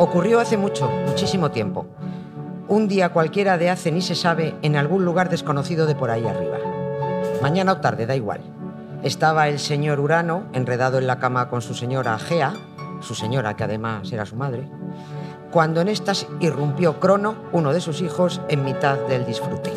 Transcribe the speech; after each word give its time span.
Ocurrió 0.00 0.38
hace 0.38 0.56
mucho, 0.56 0.88
muchísimo 1.08 1.50
tiempo. 1.50 1.86
Un 2.68 2.86
día 2.86 3.08
cualquiera 3.08 3.58
de 3.58 3.68
hace 3.68 3.90
ni 3.90 4.00
se 4.00 4.14
sabe 4.14 4.54
en 4.62 4.76
algún 4.76 5.04
lugar 5.04 5.28
desconocido 5.28 5.86
de 5.86 5.96
por 5.96 6.12
ahí 6.12 6.24
arriba. 6.24 6.58
Mañana 7.42 7.72
o 7.72 7.76
tarde, 7.78 8.06
da 8.06 8.14
igual. 8.14 8.40
Estaba 9.02 9.48
el 9.48 9.58
señor 9.58 9.98
Urano 9.98 10.44
enredado 10.52 10.98
en 10.98 11.08
la 11.08 11.18
cama 11.18 11.48
con 11.48 11.62
su 11.62 11.74
señora 11.74 12.16
Gea, 12.20 12.54
su 13.00 13.16
señora 13.16 13.56
que 13.56 13.64
además 13.64 14.12
era 14.12 14.24
su 14.24 14.36
madre, 14.36 14.70
cuando 15.50 15.80
en 15.80 15.88
estas 15.88 16.28
irrumpió 16.38 17.00
Crono, 17.00 17.34
uno 17.50 17.72
de 17.72 17.80
sus 17.80 18.00
hijos, 18.00 18.40
en 18.48 18.64
mitad 18.64 18.98
del 19.08 19.26
disfrute. 19.26 19.72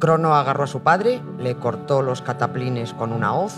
Crono 0.00 0.34
agarró 0.34 0.64
a 0.64 0.68
su 0.68 0.80
padre, 0.80 1.22
le 1.38 1.54
cortó 1.54 2.02
los 2.02 2.20
cataplines 2.20 2.94
con 2.94 3.12
una 3.12 3.32
hoz, 3.32 3.54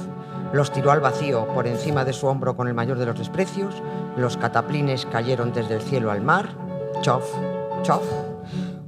los 0.53 0.73
tiró 0.73 0.91
al 0.91 1.01
vacío 1.01 1.47
por 1.49 1.67
encima 1.67 2.05
de 2.05 2.13
su 2.13 2.27
hombro 2.27 2.57
con 2.57 2.69
el 2.69 2.75
mayor 2.75 2.99
de 2.99 3.07
los 3.07 3.19
desprecios, 3.19 3.75
los 4.17 4.37
cataplines 4.37 5.07
cayeron 5.07 5.53
desde 5.53 5.75
el 5.75 5.83
cielo 5.83 6.11
al 6.11 6.21
mar, 6.21 6.49
chof, 7.03 7.25
chof, 7.83 8.03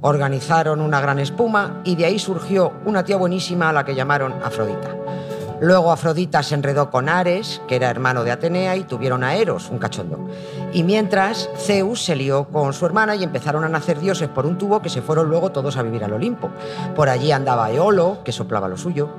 organizaron 0.01 0.81
una 0.81 0.99
gran 0.99 1.19
espuma 1.19 1.81
y 1.83 1.95
de 1.95 2.05
ahí 2.05 2.19
surgió 2.19 2.73
una 2.85 3.03
tía 3.03 3.17
buenísima 3.17 3.69
a 3.69 3.73
la 3.73 3.85
que 3.85 3.95
llamaron 3.95 4.33
Afrodita. 4.43 4.95
Luego 5.61 5.91
Afrodita 5.91 6.41
se 6.41 6.55
enredó 6.55 6.89
con 6.89 7.07
Ares, 7.07 7.61
que 7.67 7.75
era 7.75 7.91
hermano 7.91 8.23
de 8.23 8.31
Atenea, 8.31 8.75
y 8.77 8.83
tuvieron 8.83 9.23
a 9.23 9.35
Eros, 9.35 9.69
un 9.69 9.77
cachondo. 9.77 10.27
Y 10.73 10.83
mientras, 10.83 11.49
Zeus 11.57 12.03
se 12.03 12.15
lió 12.15 12.45
con 12.45 12.73
su 12.73 12.85
hermana 12.85 13.15
y 13.15 13.23
empezaron 13.23 13.63
a 13.63 13.69
nacer 13.69 13.99
dioses 13.99 14.29
por 14.29 14.45
un 14.45 14.57
tubo 14.57 14.81
que 14.81 14.89
se 14.89 15.01
fueron 15.01 15.29
luego 15.29 15.51
todos 15.51 15.75
a 15.75 15.83
vivir 15.83 16.03
al 16.03 16.13
Olimpo. 16.13 16.49
Por 16.95 17.09
allí 17.09 17.31
andaba 17.31 17.71
Eolo, 17.71 18.19
que 18.23 18.31
soplaba 18.31 18.69
lo 18.69 18.77
suyo, 18.77 19.09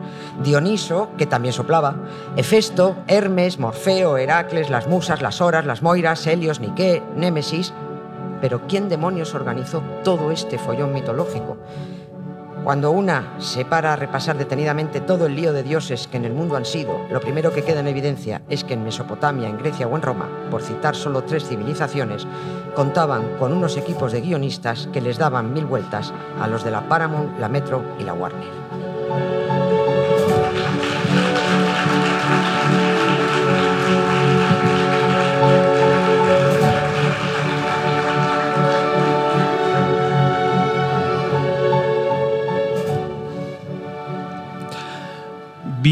Dioniso, 0.43 1.11
que 1.19 1.27
también 1.27 1.53
soplaba, 1.53 1.97
Hefesto, 2.37 2.97
Hermes, 3.07 3.59
Morfeo, 3.59 4.17
Heracles, 4.17 4.71
las 4.71 4.87
musas, 4.87 5.21
las 5.21 5.43
horas, 5.43 5.67
las 5.67 5.83
moiras, 5.83 6.27
Helios, 6.27 6.61
Nike, 6.61 7.03
Némesis. 7.17 7.75
Pero 8.41 8.63
¿quién 8.67 8.89
demonios 8.89 9.35
organizó 9.35 9.83
todo 10.03 10.31
este 10.31 10.59
follón 10.59 10.93
mitológico? 10.93 11.59
Cuando 12.65 12.93
una 12.93 13.35
se 13.41 13.65
para 13.65 13.93
a 13.93 13.97
repasar 13.97 14.39
detenidamente 14.39 15.01
todo 15.01 15.27
el 15.27 15.35
lío 15.35 15.53
de 15.53 15.65
dioses 15.65 16.07
que 16.07 16.17
en 16.17 16.25
el 16.25 16.33
mundo 16.33 16.57
han 16.57 16.65
sido, 16.65 16.97
lo 17.11 17.21
primero 17.21 17.53
que 17.53 17.65
queda 17.65 17.81
en 17.81 17.89
evidencia 17.89 18.43
es 18.49 18.63
que 18.63 18.75
en 18.75 18.85
Mesopotamia, 18.85 19.49
en 19.49 19.59
Grecia 19.59 19.89
o 19.89 19.97
en 19.97 20.03
Roma, 20.03 20.29
por 20.49 20.63
citar 20.63 20.95
solo 20.95 21.25
tres 21.25 21.49
civilizaciones, 21.49 22.25
contaban 22.77 23.37
con 23.41 23.53
unos 23.53 23.77
equipos 23.77 24.13
de 24.13 24.21
guionistas 24.21 24.89
que 24.93 25.01
les 25.01 25.19
daban 25.19 25.53
mil 25.53 25.67
vueltas 25.67 26.15
a 26.41 26.47
los 26.47 26.63
de 26.63 26.71
la 26.71 26.89
Paramount, 26.89 27.37
la 27.41 27.49
Metro 27.49 27.83
y 27.99 28.05
la 28.05 28.15
Warner. 28.15 29.62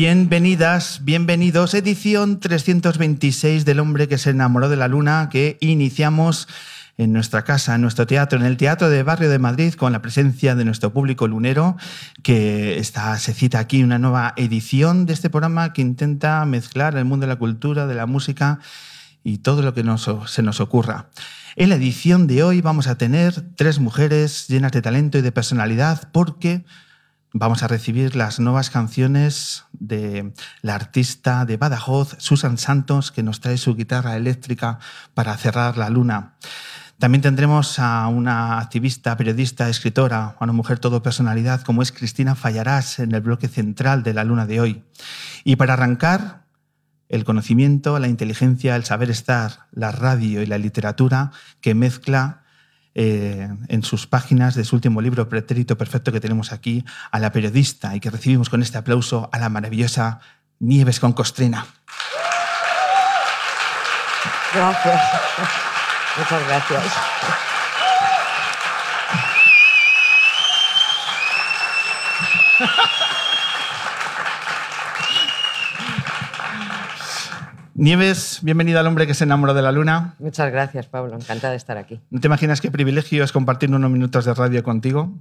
Bienvenidas, 0.03 1.05
bienvenidos. 1.05 1.75
Edición 1.75 2.41
326 2.41 3.67
del 3.67 3.81
hombre 3.81 4.09
que 4.09 4.17
se 4.17 4.31
enamoró 4.31 4.71
de 4.71 4.77
la 4.77 4.89
luna 4.89 5.29
que 5.31 5.59
iniciamos 5.61 6.49
en 6.97 7.13
nuestra 7.13 7.45
casa, 7.45 7.75
en 7.75 7.83
nuestro 7.83 8.07
teatro, 8.07 8.39
en 8.39 8.47
el 8.47 8.57
Teatro 8.57 8.89
de 8.89 9.03
Barrio 9.03 9.29
de 9.29 9.39
Madrid, 9.39 9.75
con 9.75 9.93
la 9.93 10.01
presencia 10.01 10.55
de 10.55 10.65
nuestro 10.65 10.95
público 10.95 11.29
lunero, 11.29 11.77
que 12.23 12.79
está, 12.79 13.19
se 13.19 13.35
cita 13.35 13.59
aquí 13.59 13.83
una 13.83 13.99
nueva 13.99 14.33
edición 14.39 15.05
de 15.05 15.13
este 15.13 15.29
programa 15.29 15.75
que 15.75 15.83
intenta 15.83 16.43
mezclar 16.47 16.97
el 16.97 17.05
mundo 17.05 17.27
de 17.27 17.35
la 17.35 17.39
cultura, 17.39 17.87
de 17.87 17.95
la 17.95 18.07
música 18.07 18.59
y 19.23 19.39
todo 19.39 19.61
lo 19.61 19.75
que 19.75 19.85
nos, 19.85 20.09
se 20.29 20.43
nos 20.43 20.61
ocurra. 20.61 21.11
En 21.57 21.69
la 21.69 21.75
edición 21.75 22.27
de 22.27 22.43
hoy 22.43 22.63
vamos 22.63 22.87
a 22.87 22.97
tener 22.97 23.35
tres 23.55 23.81
mujeres 23.81 24.49
llenas 24.49 24.73
de 24.73 24.81
talento 24.81 25.19
y 25.19 25.21
de 25.21 25.31
personalidad 25.31 26.09
porque 26.11 26.65
vamos 27.33 27.63
a 27.63 27.69
recibir 27.69 28.17
las 28.17 28.41
nuevas 28.41 28.71
canciones 28.71 29.65
de 29.73 30.33
la 30.63 30.75
artista 30.75 31.45
de 31.45 31.57
Badajoz, 31.57 32.17
Susan 32.19 32.59
Santos, 32.59 33.13
que 33.13 33.23
nos 33.23 33.41
trae 33.41 33.59
su 33.59 33.75
guitarra 33.75 34.17
eléctrica 34.17 34.79
para 35.15 35.37
cerrar 35.37 35.77
la 35.77 35.91
luna. 35.91 36.35
También 36.99 37.23
tendremos 37.23 37.79
a 37.79 38.09
una 38.09 38.59
activista, 38.59 39.17
periodista, 39.17 39.69
escritora, 39.69 40.37
a 40.39 40.45
una 40.45 40.53
mujer 40.53 40.79
todo 40.79 41.03
personalidad 41.03 41.63
como 41.63 41.81
es 41.81 41.93
Cristina 41.93 42.35
Fallarás 42.35 42.99
en 42.99 43.15
el 43.15 43.23
bloque 43.23 43.49
central 43.49 44.03
de 44.03 44.13
la 44.13 44.25
luna 44.25 44.45
de 44.45 44.61
hoy. 44.61 44.85
Y 45.45 45.57
para 45.57 45.73
arrancar, 45.75 46.45
el 47.09 47.25
conocimiento, 47.25 47.99
la 47.99 48.09
inteligencia, 48.09 48.77
el 48.77 48.85
saber 48.85 49.11
estar, 49.11 49.67
la 49.73 49.93
radio 49.93 50.43
y 50.43 50.47
la 50.47 50.59
literatura 50.59 51.33
que 51.61 51.75
mezcla 51.75 52.40
eh, 52.95 53.49
en 53.69 53.83
sus 53.83 54.07
páginas 54.07 54.55
de 54.55 54.65
su 54.65 54.77
último 54.77 55.01
libro, 55.01 55.29
Pretérito 55.29 55.79
Perfecto, 55.79 56.13
que 56.13 56.21
tenemos 56.21 56.53
aquí, 56.53 56.85
a 57.11 57.19
la 57.19 57.33
periodista 57.33 57.95
y 57.95 58.01
que 58.01 58.11
recibimos 58.11 58.51
con 58.51 58.63
este 58.63 58.79
aplauso 58.79 59.29
a 59.33 59.39
la 59.39 59.49
maravillosa 59.49 60.21
Nieves 60.59 61.01
con 61.01 61.13
Costrina. 61.13 61.67
Gracias. 64.55 65.01
Muchas 66.17 66.47
gracias. 66.47 66.85
Nieves, 77.81 78.41
bienvenida 78.43 78.81
al 78.81 78.87
hombre 78.87 79.07
que 79.07 79.15
se 79.15 79.25
enamoró 79.25 79.55
de 79.55 79.63
la 79.63 79.73
luna. 79.73 80.15
Muchas 80.19 80.53
gracias, 80.53 80.85
Pablo. 80.87 81.15
Encantada 81.15 81.53
de 81.53 81.57
estar 81.57 81.79
aquí. 81.79 81.99
¿No 82.11 82.21
te 82.21 82.27
imaginas 82.27 82.61
qué 82.61 82.71
privilegio 82.71 83.25
es 83.25 83.33
compartir 83.33 83.71
unos 83.75 83.91
minutos 83.91 84.27
de 84.27 84.35
radio 84.35 84.63
contigo? 84.63 85.15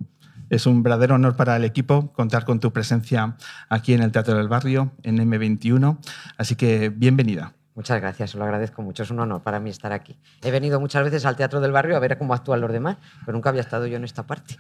Es 0.50 0.66
un 0.66 0.84
verdadero 0.84 1.16
honor 1.16 1.38
para 1.38 1.56
el 1.56 1.64
equipo 1.64 2.12
contar 2.12 2.44
con 2.44 2.60
tu 2.60 2.74
presencia 2.74 3.38
aquí 3.70 3.94
en 3.94 4.02
el 4.02 4.12
Teatro 4.12 4.36
del 4.36 4.50
Barrio, 4.50 4.92
en 5.04 5.20
M21. 5.20 6.00
Así 6.38 6.58
que 6.58 6.90
bienvenida. 6.90 7.54
Muchas 7.76 8.02
gracias, 8.02 8.36
lo 8.36 8.44
agradezco 8.44 8.82
mucho. 8.82 9.04
Es 9.04 9.12
un 9.12 9.22
honor 9.22 9.42
para 9.42 9.62
mí 9.62 9.70
estar 9.70 9.94
aquí. 9.94 10.18
He 10.44 10.52
venido 10.52 10.82
muchas 10.82 11.02
veces 11.02 11.26
al 11.26 11.38
Teatro 11.38 11.62
del 11.62 11.72
Barrio 11.72 11.96
a 11.96 12.00
ver 12.00 12.18
cómo 12.18 12.34
actúan 12.34 12.60
los 12.60 12.74
demás, 12.74 12.98
pero 13.26 13.38
nunca 13.38 13.48
había 13.52 13.62
estado 13.62 13.88
yo 13.88 13.96
en 13.96 14.04
esta 14.04 14.24
parte. 14.28 14.58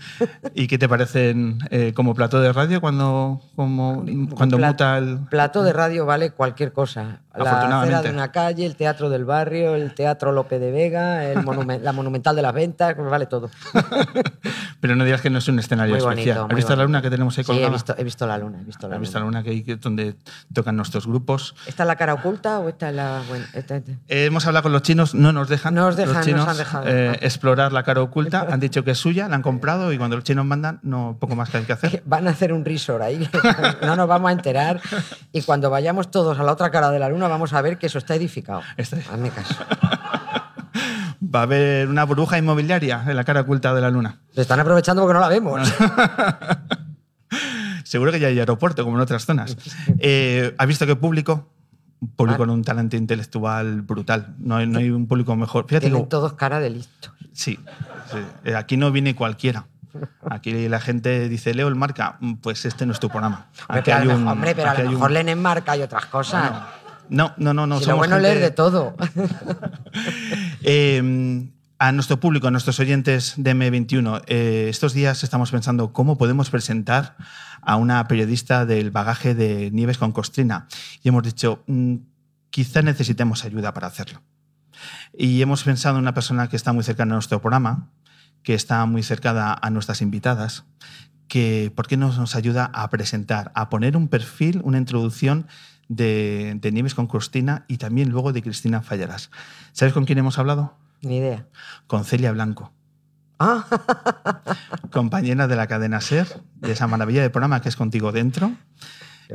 ¿Y 0.54 0.68
qué 0.68 0.78
te 0.78 0.88
parecen 0.88 1.58
eh, 1.68 1.92
como 1.94 2.14
plató 2.14 2.40
de 2.40 2.50
radio 2.50 2.80
cuando, 2.80 3.42
como, 3.56 4.06
cuando 4.34 4.56
Pla- 4.56 4.68
muta 4.68 4.96
el...? 4.96 5.18
Plato 5.28 5.62
de 5.64 5.74
radio 5.74 6.06
vale 6.06 6.30
cualquier 6.30 6.72
cosa. 6.72 7.20
La 7.34 7.80
acera 7.80 8.02
de 8.02 8.10
una 8.10 8.30
calle, 8.30 8.66
el 8.66 8.76
Teatro 8.76 9.08
del 9.10 9.24
Barrio, 9.24 9.74
el 9.74 9.94
Teatro 9.94 10.32
Lope 10.32 10.58
de 10.58 10.70
Vega, 10.70 11.24
el 11.24 11.38
monumen- 11.38 11.80
la 11.82 11.92
Monumental 11.92 12.36
de 12.36 12.42
las 12.42 12.52
Ventas, 12.52 12.94
vale 12.96 13.26
todo. 13.26 13.50
Pero 14.80 14.96
no 14.96 15.04
digas 15.04 15.20
que 15.20 15.30
no 15.30 15.38
es 15.38 15.48
un 15.48 15.58
escenario 15.58 15.94
Muy 15.94 16.02
bonito, 16.02 16.20
especial. 16.22 16.46
¿Has 16.50 16.56
visto 16.56 16.70
la 16.70 16.76
bonito. 16.76 16.86
luna 16.88 17.02
que 17.02 17.10
tenemos 17.10 17.38
ahí 17.38 17.44
Sí, 17.44 17.50
he 17.52 17.54
colgada? 17.54 17.72
visto, 17.72 17.94
he 17.96 18.04
visto 18.04 18.26
la 18.26 18.38
luna. 18.38 18.58
He 18.60 18.64
visto 18.64 18.88
la 18.88 18.94
¿Has 18.96 19.00
visto 19.00 19.18
la 19.18 19.24
luna. 19.24 19.38
luna 19.40 19.44
que 19.44 19.50
hay 19.50 19.62
donde 19.76 20.16
tocan 20.52 20.76
nuestros 20.76 21.06
grupos? 21.06 21.54
¿Esta 21.66 21.84
es 21.84 21.86
la 21.86 21.96
cara 21.96 22.14
oculta 22.14 22.58
o 22.58 22.68
esta 22.68 22.88
es 22.90 22.94
la 22.96 23.22
buena? 23.28 23.46
Esta- 23.54 23.76
esta. 23.76 23.92
Eh, 24.08 24.24
hemos 24.26 24.44
hablado 24.46 24.64
con 24.64 24.72
los 24.72 24.82
chinos, 24.82 25.14
no 25.14 25.32
nos 25.32 25.48
dejan, 25.48 25.74
No 25.74 25.82
nos 25.86 25.96
dejan, 25.96 26.08
los 26.14 26.16
nos 26.18 26.26
chinos 26.26 26.48
han 26.48 26.56
dejado. 26.56 26.84
eh, 26.88 27.18
explorar 27.22 27.72
la 27.72 27.82
cara 27.84 28.02
oculta. 28.02 28.46
Han 28.52 28.60
dicho 28.60 28.82
que 28.84 28.90
es 28.90 28.98
suya, 28.98 29.28
la 29.28 29.36
han 29.36 29.42
comprado 29.42 29.92
y 29.92 29.98
cuando 29.98 30.16
los 30.16 30.24
chinos 30.24 30.44
mandan, 30.44 30.80
no 30.82 31.16
poco 31.18 31.36
más 31.36 31.48
que 31.48 31.58
hay 31.58 31.64
que 31.64 31.72
hacer. 31.72 32.02
Van 32.06 32.26
a 32.26 32.30
hacer 32.32 32.52
un 32.52 32.64
resort 32.64 33.02
ahí, 33.02 33.28
no 33.82 33.96
nos 33.96 34.08
vamos 34.08 34.28
a 34.28 34.32
enterar. 34.32 34.80
Y 35.32 35.42
cuando 35.42 35.70
vayamos 35.70 36.10
todos 36.10 36.38
a 36.38 36.42
la 36.42 36.52
otra 36.52 36.70
cara 36.70 36.90
de 36.90 36.98
la 36.98 37.08
luna, 37.08 37.21
vamos 37.28 37.52
a 37.52 37.62
ver 37.62 37.78
que 37.78 37.86
eso 37.86 37.98
está 37.98 38.14
edificado. 38.14 38.62
Está- 38.76 38.96
Hazme 38.96 39.30
caso. 39.30 39.54
Va 41.34 41.40
a 41.40 41.42
haber 41.44 41.88
una 41.88 42.04
burbuja 42.04 42.36
inmobiliaria 42.38 43.04
en 43.06 43.16
la 43.16 43.24
cara 43.24 43.40
oculta 43.42 43.72
de 43.74 43.80
la 43.80 43.90
luna. 43.90 44.18
Se 44.34 44.40
están 44.42 44.60
aprovechando 44.60 45.02
porque 45.02 45.14
no 45.14 45.20
la 45.20 45.28
vemos. 45.28 45.60
Seguro 47.84 48.12
que 48.12 48.20
ya 48.20 48.28
hay 48.28 48.38
aeropuerto, 48.38 48.84
como 48.84 48.96
en 48.96 49.02
otras 49.02 49.24
zonas. 49.24 49.56
Eh, 49.98 50.54
¿Has 50.58 50.66
visto 50.66 50.86
qué 50.86 50.96
público? 50.96 51.48
Un 52.00 52.08
público 52.08 52.34
Ah. 52.34 52.38
con 52.46 52.50
un 52.50 52.64
talento 52.64 52.96
intelectual 52.96 53.82
brutal. 53.82 54.34
No 54.38 54.56
hay, 54.56 54.66
no 54.66 54.78
hay 54.80 54.90
un 54.90 55.06
público 55.06 55.36
mejor. 55.36 55.66
Fíjate 55.68 55.86
Tienen 55.86 56.02
que- 56.02 56.08
todos 56.08 56.32
cara 56.34 56.58
de 56.58 56.70
listo. 56.70 57.12
Sí, 57.32 57.58
sí. 58.10 58.18
Eh, 58.44 58.56
aquí 58.56 58.76
no 58.76 58.90
viene 58.90 59.14
cualquiera. 59.14 59.66
Aquí 60.28 60.68
la 60.68 60.80
gente 60.80 61.28
dice, 61.28 61.54
Leo 61.54 61.68
el 61.68 61.74
marca, 61.76 62.16
Mm, 62.20 62.34
pues 62.36 62.64
este 62.64 62.86
no 62.86 62.92
es 62.92 62.98
tu 63.00 63.08
programa. 63.08 63.46
Aquí 63.68 63.82
pero 63.84 63.96
a 63.96 64.00
hay 64.00 64.06
lo 64.06 64.14
un- 64.14 64.20
mejor, 64.20 64.32
hombre, 64.32 64.54
pero 64.54 64.70
a 64.70 64.74
lo 64.74 64.80
hay 64.80 64.86
un- 64.86 64.94
mejor 64.94 65.10
leen 65.12 65.28
en 65.28 65.40
marca 65.42 65.76
y 65.76 65.82
otras 65.82 66.06
cosas. 66.06 66.50
No, 67.12 67.34
no, 67.36 67.52
no, 67.52 67.66
no. 67.66 67.78
si 67.78 67.84
lo 67.84 67.92
somos 67.92 68.08
bueno 68.08 68.16
es 68.16 68.22
gente- 68.22 68.34
leer 68.34 68.50
de 68.50 68.54
todo. 68.54 68.96
Eh, 70.64 71.48
a 71.78 71.90
nuestro 71.90 72.20
público, 72.20 72.46
a 72.46 72.52
nuestros 72.52 72.78
oyentes 72.78 73.34
de 73.36 73.56
M21, 73.56 74.22
eh, 74.28 74.66
estos 74.70 74.94
días 74.94 75.24
estamos 75.24 75.50
pensando 75.50 75.92
cómo 75.92 76.16
podemos 76.16 76.48
presentar 76.48 77.16
a 77.60 77.74
una 77.74 78.06
periodista 78.06 78.64
del 78.64 78.92
bagaje 78.92 79.34
de 79.34 79.72
Nieves 79.72 79.98
con 79.98 80.12
Costrina. 80.12 80.68
Y 81.02 81.08
hemos 81.08 81.24
dicho, 81.24 81.64
mm, 81.66 81.96
quizá 82.50 82.82
necesitemos 82.82 83.44
ayuda 83.44 83.74
para 83.74 83.88
hacerlo. 83.88 84.22
Y 85.12 85.42
hemos 85.42 85.64
pensado 85.64 85.96
en 85.96 86.02
una 86.02 86.14
persona 86.14 86.48
que 86.48 86.54
está 86.54 86.72
muy 86.72 86.84
cercana 86.84 87.14
a 87.14 87.16
nuestro 87.16 87.40
programa, 87.40 87.88
que 88.44 88.54
está 88.54 88.86
muy 88.86 89.02
cercana 89.02 89.52
a 89.60 89.70
nuestras 89.70 90.02
invitadas, 90.02 90.64
que 91.26 91.72
por 91.74 91.88
qué 91.88 91.96
no 91.96 92.12
nos 92.12 92.36
ayuda 92.36 92.70
a 92.72 92.88
presentar, 92.90 93.50
a 93.56 93.68
poner 93.68 93.96
un 93.96 94.06
perfil, 94.06 94.60
una 94.62 94.78
introducción 94.78 95.48
de, 95.96 96.56
de 96.60 96.72
Nieves 96.72 96.94
con 96.94 97.06
Cristina 97.06 97.64
y 97.68 97.78
también 97.78 98.10
luego 98.10 98.32
de 98.32 98.42
Cristina 98.42 98.82
Fallarás. 98.82 99.30
¿Sabes 99.72 99.94
con 99.94 100.04
quién 100.04 100.18
hemos 100.18 100.38
hablado? 100.38 100.76
Ni 101.02 101.18
idea. 101.18 101.46
Con 101.86 102.04
Celia 102.04 102.32
Blanco, 102.32 102.72
Ah, 103.44 103.66
compañera 104.92 105.48
de 105.48 105.56
la 105.56 105.66
cadena 105.66 106.00
SER, 106.00 106.28
de 106.60 106.70
esa 106.70 106.86
maravilla 106.86 107.22
de 107.22 107.30
programa 107.30 107.60
que 107.60 107.68
es 107.68 107.74
Contigo 107.74 108.12
Dentro, 108.12 108.52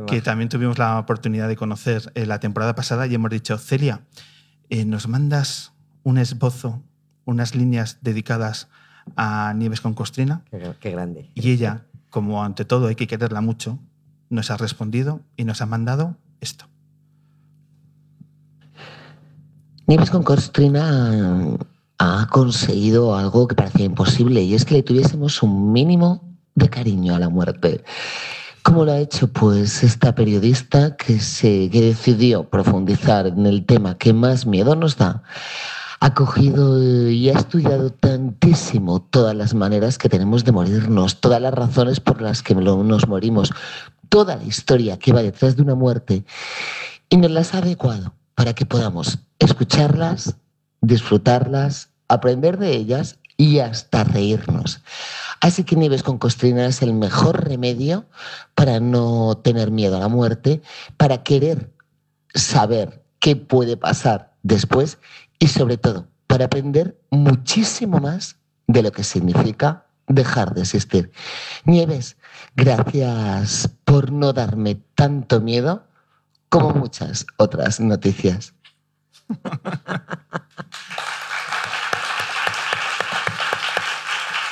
que 0.07 0.21
también 0.21 0.47
tuvimos 0.47 0.77
la 0.77 0.97
oportunidad 0.97 1.49
de 1.49 1.57
conocer 1.57 2.09
eh, 2.15 2.25
la 2.25 2.39
temporada 2.39 2.73
pasada 2.73 3.05
y 3.05 3.15
hemos 3.15 3.31
dicho, 3.31 3.57
Celia, 3.57 4.05
eh, 4.69 4.85
¿nos 4.85 5.09
mandas 5.09 5.73
un 6.03 6.19
esbozo, 6.19 6.81
unas 7.25 7.53
líneas 7.53 7.97
dedicadas 8.01 8.69
a 9.17 9.53
Nieves 9.57 9.81
con 9.81 9.93
Costrina? 9.93 10.45
Qué, 10.51 10.73
qué 10.79 10.91
grande. 10.91 11.29
Y 11.33 11.51
ella, 11.51 11.83
como 12.09 12.45
ante 12.45 12.63
todo 12.63 12.87
hay 12.87 12.95
que 12.95 13.07
quererla 13.07 13.41
mucho, 13.41 13.77
nos 14.29 14.51
ha 14.51 14.55
respondido 14.55 15.19
y 15.35 15.43
nos 15.43 15.61
ha 15.61 15.65
mandado 15.65 16.15
esto. 16.41 16.65
Nieves 19.87 20.09
con 20.09 20.23
Costrina 20.23 21.57
ha 21.99 22.27
conseguido 22.29 23.15
algo 23.15 23.47
que 23.47 23.55
parecía 23.55 23.85
imposible 23.85 24.41
y 24.41 24.53
es 24.53 24.65
que 24.65 24.75
le 24.75 24.83
tuviésemos 24.83 25.41
un 25.41 25.71
mínimo 25.71 26.37
de 26.55 26.69
cariño 26.69 27.15
a 27.15 27.19
la 27.19 27.29
muerte. 27.29 27.83
¿Cómo 28.63 28.83
lo 28.83 28.91
ha 28.91 28.99
hecho? 28.99 29.29
Pues 29.29 29.83
esta 29.83 30.13
periodista 30.13 30.97
que, 30.97 31.19
se, 31.19 31.69
que 31.69 31.81
decidió 31.81 32.49
profundizar 32.49 33.27
en 33.27 33.45
el 33.45 33.65
tema 33.65 33.97
que 33.97 34.11
más 34.11 34.45
miedo 34.45 34.75
nos 34.75 34.97
da, 34.97 35.23
ha 35.99 36.13
cogido 36.13 36.81
y 37.09 37.29
ha 37.29 37.33
estudiado 37.33 37.91
tantísimo 37.91 39.01
todas 39.01 39.35
las 39.35 39.53
maneras 39.53 39.97
que 39.97 40.09
tenemos 40.09 40.43
de 40.43 40.51
morirnos, 40.51 41.21
todas 41.21 41.41
las 41.41 41.53
razones 41.53 41.99
por 41.99 42.21
las 42.21 42.43
que 42.43 42.55
nos 42.55 43.07
morimos, 43.07 43.53
toda 44.09 44.35
la 44.35 44.43
historia 44.43 44.97
que 44.97 45.13
va 45.13 45.21
detrás 45.21 45.55
de 45.55 45.61
una 45.61 45.75
muerte 45.75 46.23
y 47.09 47.17
nos 47.17 47.31
las 47.31 47.53
ha 47.53 47.59
adecuado 47.59 48.13
para 48.35 48.53
que 48.53 48.65
podamos 48.65 49.19
escucharlas, 49.39 50.35
disfrutarlas, 50.81 51.89
aprender 52.07 52.57
de 52.57 52.75
ellas 52.75 53.19
y 53.37 53.59
hasta 53.59 54.03
reírnos. 54.03 54.81
Así 55.41 55.63
que 55.63 55.75
Nieves 55.75 56.03
con 56.03 56.17
Costrina 56.17 56.65
es 56.65 56.81
el 56.81 56.93
mejor 56.93 57.47
remedio 57.47 58.05
para 58.55 58.79
no 58.79 59.37
tener 59.43 59.71
miedo 59.71 59.97
a 59.97 59.99
la 59.99 60.07
muerte, 60.07 60.61
para 60.97 61.23
querer 61.23 61.71
saber 62.33 63.03
qué 63.19 63.35
puede 63.35 63.77
pasar 63.77 64.35
después 64.43 64.97
y 65.39 65.47
sobre 65.47 65.77
todo 65.77 66.07
para 66.27 66.45
aprender 66.45 66.99
muchísimo 67.09 67.99
más 67.99 68.37
de 68.67 68.83
lo 68.83 68.91
que 68.91 69.03
significa 69.03 69.85
dejar 70.07 70.53
de 70.53 70.61
existir. 70.61 71.11
Nieves, 71.65 72.17
gracias 72.55 73.69
por 73.85 74.11
no 74.11 74.33
darme 74.33 74.75
tanto 74.95 75.41
miedo 75.41 75.87
como 76.49 76.71
muchas 76.71 77.25
otras 77.37 77.79
noticias. 77.79 78.53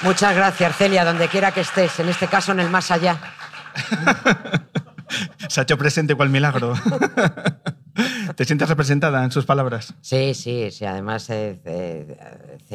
Muchas 0.06 0.36
gracias, 0.36 0.76
Celia, 0.78 1.04
donde 1.04 1.28
quiera 1.30 1.52
que 1.52 1.62
estés, 1.62 2.00
en 2.00 2.10
este 2.10 2.28
caso 2.28 2.52
en 2.52 2.60
el 2.60 2.70
más 2.70 2.92
allá. 2.92 3.18
Se 5.50 5.60
ha 5.60 5.64
hecho 5.64 5.80
presente 5.80 6.14
cual 6.14 6.30
milagro. 6.30 6.74
¿Te 8.36 8.46
sientes 8.46 8.70
representada 8.70 9.24
en 9.24 9.32
sus 9.32 9.46
palabras? 9.46 9.96
Sí, 10.02 10.36
sí, 10.36 10.70
sí. 10.70 10.86
Además, 10.86 11.30
eh, 11.30 11.60
eh, 11.66 11.85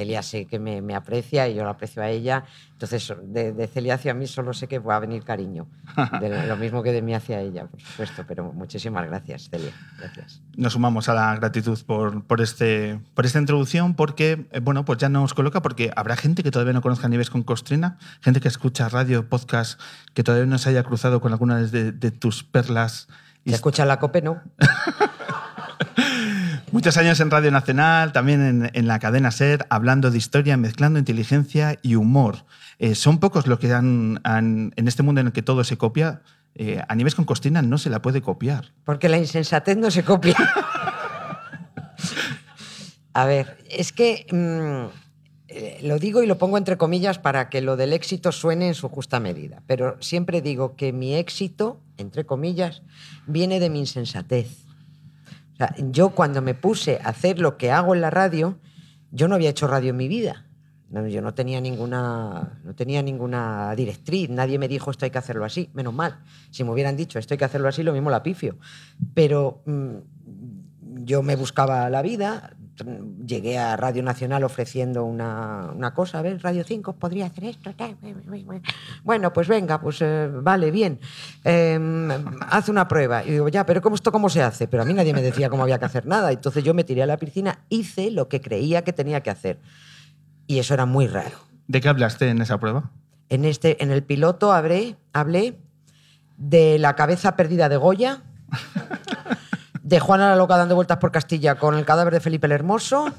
Celia 0.01 0.23
sé 0.23 0.47
que 0.47 0.59
me, 0.59 0.81
me 0.81 0.95
aprecia 0.95 1.47
y 1.47 1.55
yo 1.55 1.63
la 1.63 1.71
aprecio 1.71 2.03
a 2.03 2.09
ella. 2.09 2.45
Entonces, 2.73 3.13
de, 3.23 3.53
de 3.53 3.67
Celia 3.69 3.95
hacia 3.95 4.15
mí 4.15 4.27
solo 4.27 4.55
sé 4.55 4.67
que 4.67 4.79
va 4.79 4.97
a 4.97 4.99
venir 4.99 5.25
cariño. 5.25 5.67
De 6.21 6.47
lo, 6.47 6.57
mismo 6.57 6.83
que 6.83 6.91
de 6.91 7.03
mí 7.03 7.15
hacia 7.15 7.41
ella, 7.41 7.67
por 7.67 7.79
supuesto. 7.83 8.25
Pero 8.27 8.51
muchísimas 8.55 9.07
gracias, 9.07 9.51
Celia. 9.51 9.73
Gracias. 9.99 10.41
Nos 10.57 10.73
sumamos 10.73 11.11
a 11.11 11.15
la 11.15 11.37
gratitud 11.37 11.79
por, 11.85 12.25
por, 12.25 12.41
este, 12.41 12.99
por 13.13 13.27
esta 13.27 13.39
introducción 13.39 13.93
porque, 13.95 14.47
eh, 14.53 14.61
bueno, 14.61 14.87
pues 14.87 14.99
ya 14.99 15.11
nos 15.11 15.35
coloca 15.35 15.61
porque 15.61 15.91
habrá 15.95 16.17
gente 16.17 16.43
que 16.43 16.51
todavía 16.51 16.73
no 16.73 16.81
conozca 16.81 17.07
a 17.07 17.11
Nieves 17.11 17.29
con 17.29 17.43
Costrina, 17.43 17.99
gente 18.23 18.41
que 18.41 18.49
escucha 18.49 18.89
radio, 18.89 19.29
podcast, 19.29 19.79
que 20.15 20.25
todavía 20.25 20.47
no 20.47 20.57
se 20.57 20.71
haya 20.71 20.83
cruzado 20.83 21.21
con 21.21 21.33
alguna 21.33 21.61
de, 21.61 21.93
de 21.93 22.11
tus 22.11 22.43
perlas. 22.43 23.09
¿Se 23.45 23.55
escucha 23.55 23.85
la 23.85 23.99
COPE, 23.99 24.23
no? 24.23 24.41
Muchos 26.73 26.97
años 26.97 27.19
en 27.19 27.33
Radio 27.33 27.51
Nacional, 27.51 28.13
también 28.13 28.71
en, 28.73 28.87
la 28.87 29.01
cadena 29.01 29.33
SER, 29.33 29.67
hablando 29.71 30.13
de 30.13 30.19
historia, 30.19 30.57
mezclando 30.57 31.01
inteligencia 31.01 31.77
y 31.83 31.97
humor. 31.97 32.45
Eh, 32.79 32.95
son 32.95 33.19
pocos 33.19 33.49
los 33.49 33.59
que 33.59 33.73
han, 33.73 34.21
en 34.25 34.89
este 34.89 35.03
mundo 35.03 35.21
en 35.21 35.29
el 35.29 35.33
que 35.33 35.43
todo 35.43 35.65
se 35.65 35.77
copia, 35.77 36.23
eh, 36.55 36.81
a 36.87 36.95
Nieves 36.95 37.17
con 37.17 37.25
Costrina 37.25 37.61
no 37.61 37.77
se 37.77 37.91
la 37.91 38.03
puede 38.03 38.23
copiar. 38.23 38.73
Porque 38.85 39.09
la 39.09 39.19
insensatez 39.19 39.77
no 39.77 39.91
se 39.91 40.05
copia. 40.05 40.37
a 43.15 43.25
ver, 43.25 43.59
es 43.69 43.93
que 43.93 44.27
mmm, 44.31 45.87
lo 45.87 45.99
digo 45.99 46.23
y 46.23 46.27
lo 46.27 46.39
pongo 46.39 46.57
entre 46.57 46.77
comillas 46.77 47.19
para 47.19 47.49
que 47.49 47.63
lo 47.63 47.77
del 47.77 47.93
éxito 47.93 48.31
suene 48.31 48.69
en 48.69 48.75
su 48.75 48.89
justa 48.89 49.19
medida, 49.19 49.63
pero 49.67 49.97
siempre 50.01 50.41
digo 50.41 50.77
que 50.77 50.93
mi 50.93 51.17
éxito, 51.17 51.81
entre 51.97 52.25
comillas, 52.25 52.83
viene 53.27 53.59
de 53.59 53.71
mi 53.71 53.81
insensatez. 53.81 54.70
Yo 55.79 56.11
cuando 56.11 56.43
me 56.43 56.55
puse 56.55 57.01
a 57.03 57.11
hacer 57.11 57.39
lo 57.39 57.57
que 57.57 57.71
hago 57.71 57.95
en 57.95 58.01
la 58.01 58.11
radio, 58.11 58.59
yo 59.11 59.29
no 59.29 59.35
había 59.35 59.51
hecho 59.51 59.67
radio 59.67 59.91
en 59.91 59.97
mi 59.97 60.09
vida. 60.09 60.47
No, 60.89 61.07
yo 61.07 61.23
no 61.23 61.35
tenía 61.35 61.61
ninguna, 61.61 62.61
no 62.65 62.75
tenía 62.75 63.01
ninguna 63.01 63.73
directriz, 63.77 64.29
nadie 64.29 64.59
me 64.59 64.67
dijo 64.67 64.91
esto 64.91 65.05
hay 65.05 65.13
que 65.13 65.19
hacerlo 65.19 65.45
así, 65.45 65.71
menos 65.73 65.95
mal. 65.95 66.19
Si 66.51 66.65
me 66.65 66.73
hubieran 66.73 66.97
dicho 66.97 67.19
esto 67.19 67.35
hay 67.35 67.39
que 67.39 67.45
hacerlo 67.45 67.69
así, 67.69 67.85
lo 67.85 67.93
mismo 67.93 68.11
la 68.11 68.25
pifio. 68.25 68.59
Pero 69.15 69.63
mmm, 69.67 69.99
yo 71.05 71.23
me 71.23 71.37
buscaba 71.37 71.89
la 71.91 72.03
vida, 72.03 72.57
llegué 73.27 73.59
a 73.59 73.77
Radio 73.77 74.03
Nacional 74.03 74.45
ofreciendo 74.45 75.05
una, 75.05 75.71
una 75.75 75.95
cosa, 75.95 76.19
a 76.19 76.23
ver, 76.23 76.43
Radio 76.43 76.65
5 76.65 76.95
podría 76.95 77.27
hacer 77.27 77.45
esto. 77.45 77.73
Bueno, 79.03 79.33
pues 79.33 79.49
venga, 79.49 79.81
pues 79.81 79.99
eh, 80.01 80.29
vale, 80.33 80.71
bien. 80.71 81.01
Eh, 81.45 81.79
haz 82.49 82.69
una 82.69 82.89
prueba. 82.89 83.25
Y 83.25 83.31
digo, 83.31 83.49
ya, 83.49 83.65
pero 83.67 83.81
¿cómo 83.81 83.97
esto 83.97 84.13
cómo 84.13 84.29
se 84.29 84.43
hace? 84.43 84.69
Pero 84.69 84.83
a 84.83 84.87
mí 84.87 84.95
nadie 84.95 85.13
me 85.13 85.23
decía 85.23 85.51
cómo 85.51 85.63
había 85.63 85.79
que 85.79 85.85
hacer 85.85 86.07
nada. 86.07 86.33
Entonces 86.33 86.65
yo 86.65 86.75
me 86.75 86.85
tiré 86.85 87.03
a 87.03 87.07
la 87.07 87.17
piscina, 87.17 87.61
hice 87.69 88.11
lo 88.11 88.29
que 88.29 88.41
creía 88.41 88.83
que 88.83 88.93
tenía 88.93 89.23
que 89.23 89.31
hacer. 89.31 89.59
Y 90.47 90.59
eso 90.59 90.75
era 90.75 90.87
muy 90.87 91.07
raro. 91.07 91.39
¿De 91.69 91.81
qué 91.81 91.89
hablaste 91.89 92.29
en 92.29 92.43
esa 92.43 92.59
prueba? 92.59 92.91
En, 93.29 93.45
este, 93.45 93.83
en 93.83 93.93
el 93.93 94.03
piloto 94.03 94.53
hablé, 94.53 94.97
hablé 95.13 95.57
de 96.37 96.79
la 96.79 96.97
cabeza 96.97 97.37
perdida 97.37 97.69
de 97.69 97.77
Goya, 97.77 98.23
de 99.91 99.99
Juana 99.99 100.29
la 100.29 100.37
Loca 100.37 100.57
dando 100.57 100.77
vueltas 100.77 100.99
por 100.99 101.11
Castilla 101.11 101.57
con 101.57 101.75
el 101.75 101.85
cadáver 101.85 102.15
de 102.15 102.21
Felipe 102.21 102.47
el 102.47 102.53
Hermoso 102.53 103.13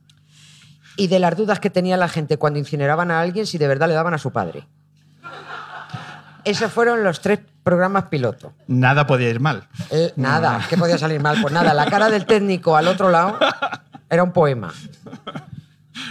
y 0.96 1.08
de 1.08 1.18
las 1.18 1.36
dudas 1.36 1.60
que 1.60 1.68
tenía 1.68 1.98
la 1.98 2.08
gente 2.08 2.38
cuando 2.38 2.58
incineraban 2.58 3.10
a 3.10 3.20
alguien 3.20 3.46
si 3.46 3.58
de 3.58 3.68
verdad 3.68 3.86
le 3.88 3.94
daban 3.94 4.14
a 4.14 4.18
su 4.18 4.32
padre. 4.32 4.66
Esos 6.42 6.72
fueron 6.72 7.04
los 7.04 7.20
tres 7.20 7.40
programas 7.62 8.04
piloto. 8.04 8.54
Nada 8.66 9.06
podía 9.06 9.28
ir 9.28 9.40
mal. 9.40 9.68
Eh, 9.90 10.14
nada, 10.16 10.64
¿qué 10.70 10.78
podía 10.78 10.96
salir 10.96 11.20
mal? 11.20 11.36
Pues 11.42 11.52
nada, 11.52 11.74
la 11.74 11.84
cara 11.90 12.08
del 12.08 12.24
técnico 12.24 12.76
al 12.76 12.88
otro 12.88 13.10
lado 13.10 13.38
era 14.08 14.22
un 14.22 14.32
poema. 14.32 14.72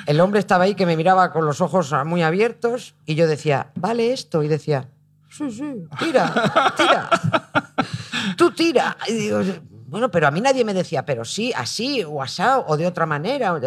El 0.05 0.21
hombre 0.21 0.39
estaba 0.39 0.65
ahí 0.65 0.75
que 0.75 0.85
me 0.85 0.95
miraba 0.95 1.31
con 1.31 1.47
los 1.47 1.61
ojos 1.61 1.91
muy 2.05 2.21
abiertos 2.21 2.93
y 3.07 3.15
yo 3.15 3.25
decía, 3.25 3.71
¿vale 3.73 4.13
esto? 4.13 4.43
Y 4.43 4.47
decía, 4.47 4.87
sí, 5.31 5.49
sí, 5.49 5.87
tira, 5.97 6.31
tira. 6.77 7.42
Y 9.07 9.13
digo, 9.13 9.41
bueno, 9.87 10.09
pero 10.09 10.27
a 10.27 10.31
mí 10.31 10.41
nadie 10.41 10.65
me 10.65 10.73
decía, 10.73 11.05
pero 11.05 11.25
sí, 11.25 11.53
así, 11.55 12.03
o 12.03 12.21
asado, 12.21 12.65
o 12.67 12.77
de 12.77 12.87
otra 12.87 13.05
manera. 13.05 13.59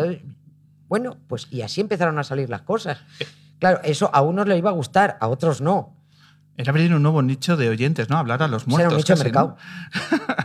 Bueno, 0.89 1.17
pues 1.29 1.49
y 1.51 1.63
así 1.63 1.81
empezaron 1.81 2.19
a 2.19 2.25
salir 2.25 2.51
las 2.51 2.63
cosas. 2.63 2.99
Claro, 3.59 3.81
eso 3.85 4.11
a 4.13 4.23
unos 4.23 4.47
le 4.47 4.59
iba 4.59 4.71
a 4.71 4.73
gustar, 4.73 5.17
a 5.21 5.29
otros 5.29 5.61
no. 5.61 5.97
Era 6.57 6.71
abrir 6.71 6.95
un 6.95 7.03
nuevo 7.03 7.23
nicho 7.23 7.57
de 7.57 7.69
oyentes, 7.69 8.09
¿no? 8.09 8.17
Hablar 8.17 8.43
a 8.43 8.49
los 8.49 8.67
muertos. 8.67 8.81
era 8.81 8.89
un 8.91 8.97
nicho 8.97 9.15
de 9.15 9.25
mercado. 9.25 9.57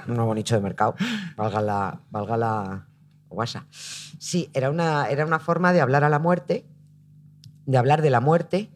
¿no? 0.06 0.10
un 0.10 0.16
nuevo 0.16 0.36
nicho 0.36 0.56
de 0.56 0.62
mercado. 0.62 0.96
Valga 1.38 1.62
la, 1.62 2.02
valga 2.10 2.38
la 2.38 2.86
guasa. 3.30 3.66
Sí, 3.72 4.50
era 4.54 4.70
una, 4.70 5.08
era 5.08 5.26
una 5.26 5.40
forma 5.40 5.72
de 5.74 5.82
hablar 5.82 6.04
a 6.04 6.10
la 6.10 6.20
muerte, 6.20 6.66
de 7.66 7.78
hablar 7.78 8.02
de 8.02 8.10
la 8.10 8.20
muerte, 8.20 8.70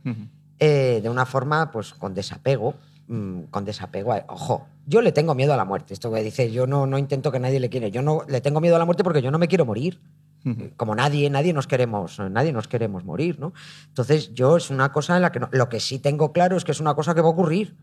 eh, 0.59 1.01
de 1.03 1.09
una 1.09 1.25
forma 1.25 1.71
pues 1.71 1.93
con 1.93 2.13
desapego. 2.13 2.75
Mm, 3.07 3.43
con 3.51 3.65
desapego. 3.65 4.13
a- 4.13 4.25
Ojo, 4.29 4.65
yo 4.87 5.01
le 5.01 5.11
tengo 5.11 5.35
miedo 5.35 5.53
a 5.53 5.57
la 5.57 5.65
muerte. 5.65 5.93
Esto 5.93 6.11
que 6.11 6.21
dice, 6.23 6.51
yo 6.51 6.67
no, 6.67 6.85
no 6.87 6.97
intento 6.97 7.31
que 7.31 7.39
nadie 7.39 7.59
le 7.59 7.69
quiera. 7.69 7.87
Yo 7.87 8.01
no 8.01 8.21
le 8.27 8.41
tengo 8.41 8.61
miedo 8.61 8.75
a 8.75 8.79
la 8.79 8.85
muerte 8.85 9.03
porque 9.03 9.21
yo 9.21 9.31
no 9.31 9.37
me 9.39 9.47
quiero 9.47 9.65
morir. 9.65 9.99
Como 10.77 10.93
nadie, 10.93 11.27
nadie 11.31 11.53
nos 11.53 11.65
queremos, 11.65 12.19
nadie 12.19 12.53
nos 12.53 12.67
queremos 12.67 13.03
morir, 13.03 13.39
¿no? 13.39 13.51
Entonces, 13.87 14.31
yo 14.35 14.57
es 14.57 14.69
una 14.69 14.91
cosa 14.91 15.15
en 15.15 15.23
la 15.23 15.31
que 15.31 15.39
no- 15.39 15.49
lo 15.51 15.69
que 15.69 15.79
sí 15.79 15.97
tengo 15.97 16.31
claro 16.33 16.55
es 16.55 16.63
que 16.63 16.71
es 16.71 16.79
una 16.79 16.93
cosa 16.93 17.15
que 17.15 17.21
va 17.21 17.27
a 17.27 17.31
ocurrir. 17.31 17.75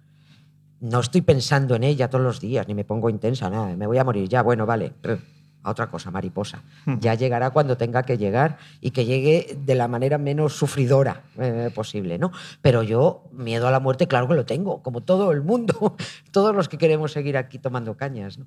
No 0.79 1.01
estoy 1.01 1.23
pensando 1.23 1.75
en 1.75 1.83
ella 1.83 2.09
todos 2.09 2.25
los 2.25 2.41
días, 2.41 2.69
ni 2.69 2.75
me 2.75 2.85
pongo 2.85 3.11
intensa, 3.11 3.51
nada. 3.51 3.77
Me 3.77 3.87
voy 3.89 3.99
a 3.99 4.05
morir 4.05 4.29
ya, 4.29 4.43
bueno, 4.43 4.65
vale. 4.65 4.93
A 5.65 5.71
otra 5.71 5.87
cosa, 5.89 6.11
mariposa. 6.11 6.63
Ya 7.01 7.15
llegará 7.15 7.51
cuando 7.51 7.77
tenga 7.77 8.03
que 8.03 8.19
llegar 8.19 8.59
y 8.81 8.91
que 8.91 9.05
llegue 9.05 9.57
de 9.65 9.75
la 9.77 9.87
manera 9.87 10.19
menos 10.19 10.55
sufridora 10.55 11.23
eh, 11.39 11.71
posible, 11.73 12.19
¿no? 12.19 12.33
Pero 12.63 12.83
yo, 12.83 13.25
miedo 13.33 13.69
a 13.69 13.71
la 13.71 13.79
muerte, 13.79 14.09
claro 14.09 14.27
que 14.27 14.35
lo 14.35 14.45
tengo, 14.45 14.83
como 14.83 15.03
todo 15.03 15.31
el 15.31 15.43
mundo, 15.43 15.97
todos 16.33 16.55
los 16.55 16.69
que 16.69 16.79
queremos 16.79 17.13
seguir 17.13 17.37
aquí 17.37 17.59
tomando 17.61 17.97
cañas, 17.97 18.39
¿no? 18.39 18.47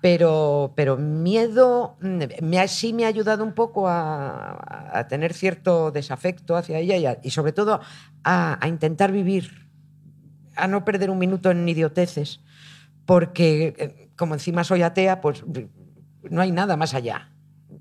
Pero, 0.00 0.72
pero 0.76 0.96
miedo 0.96 1.96
mm, 2.00 2.22
me 2.42 2.68
sí 2.68 2.92
me 2.92 3.04
ha 3.04 3.08
ayudado 3.08 3.42
un 3.44 3.52
poco 3.52 3.88
a, 3.88 4.96
a 4.98 5.08
tener 5.08 5.34
cierto 5.34 5.90
desafecto 5.90 6.56
hacia 6.56 6.78
ella 6.78 6.96
y, 6.96 7.04
a- 7.06 7.18
y 7.22 7.30
sobre 7.30 7.52
todo 7.52 7.80
a, 8.24 8.58
a 8.64 8.68
intentar 8.68 9.10
vivir, 9.12 9.66
a 10.56 10.66
no 10.68 10.84
perder 10.84 11.10
un 11.10 11.18
minuto 11.18 11.50
en 11.50 11.68
idioteces, 11.68 12.40
porque 13.06 13.74
eh, 13.76 14.10
como 14.16 14.34
encima 14.34 14.64
soy 14.64 14.82
atea, 14.82 15.20
pues 15.20 15.42
no 16.30 16.40
hay 16.40 16.50
nada 16.52 16.76
más 16.76 16.94
allá. 16.94 17.30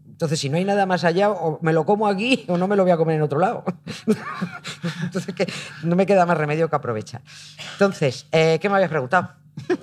Entonces, 0.08 0.40
si 0.40 0.50
no 0.50 0.58
hay 0.58 0.66
nada 0.66 0.86
más 0.88 1.04
allá, 1.04 1.30
o 1.30 1.60
me 1.62 1.74
lo 1.74 1.86
como 1.86 2.08
aquí 2.08 2.44
o 2.48 2.58
no 2.58 2.68
me 2.68 2.76
lo 2.76 2.82
voy 2.84 2.92
a 2.92 2.98
comer 2.98 3.18
en 3.18 3.22
otro 3.22 3.38
lado. 3.40 3.64
Entonces, 5.04 5.36
que 5.36 5.48
no 5.84 5.96
me 5.96 6.06
queda 6.08 6.26
más 6.26 6.38
remedio 6.38 6.70
que 6.70 6.76
aprovechar. 6.76 7.22
Entonces, 7.74 8.26
eh, 8.32 8.58
¿qué 8.60 8.68
me 8.68 8.76
habías 8.76 8.90
preguntado? 8.90 9.30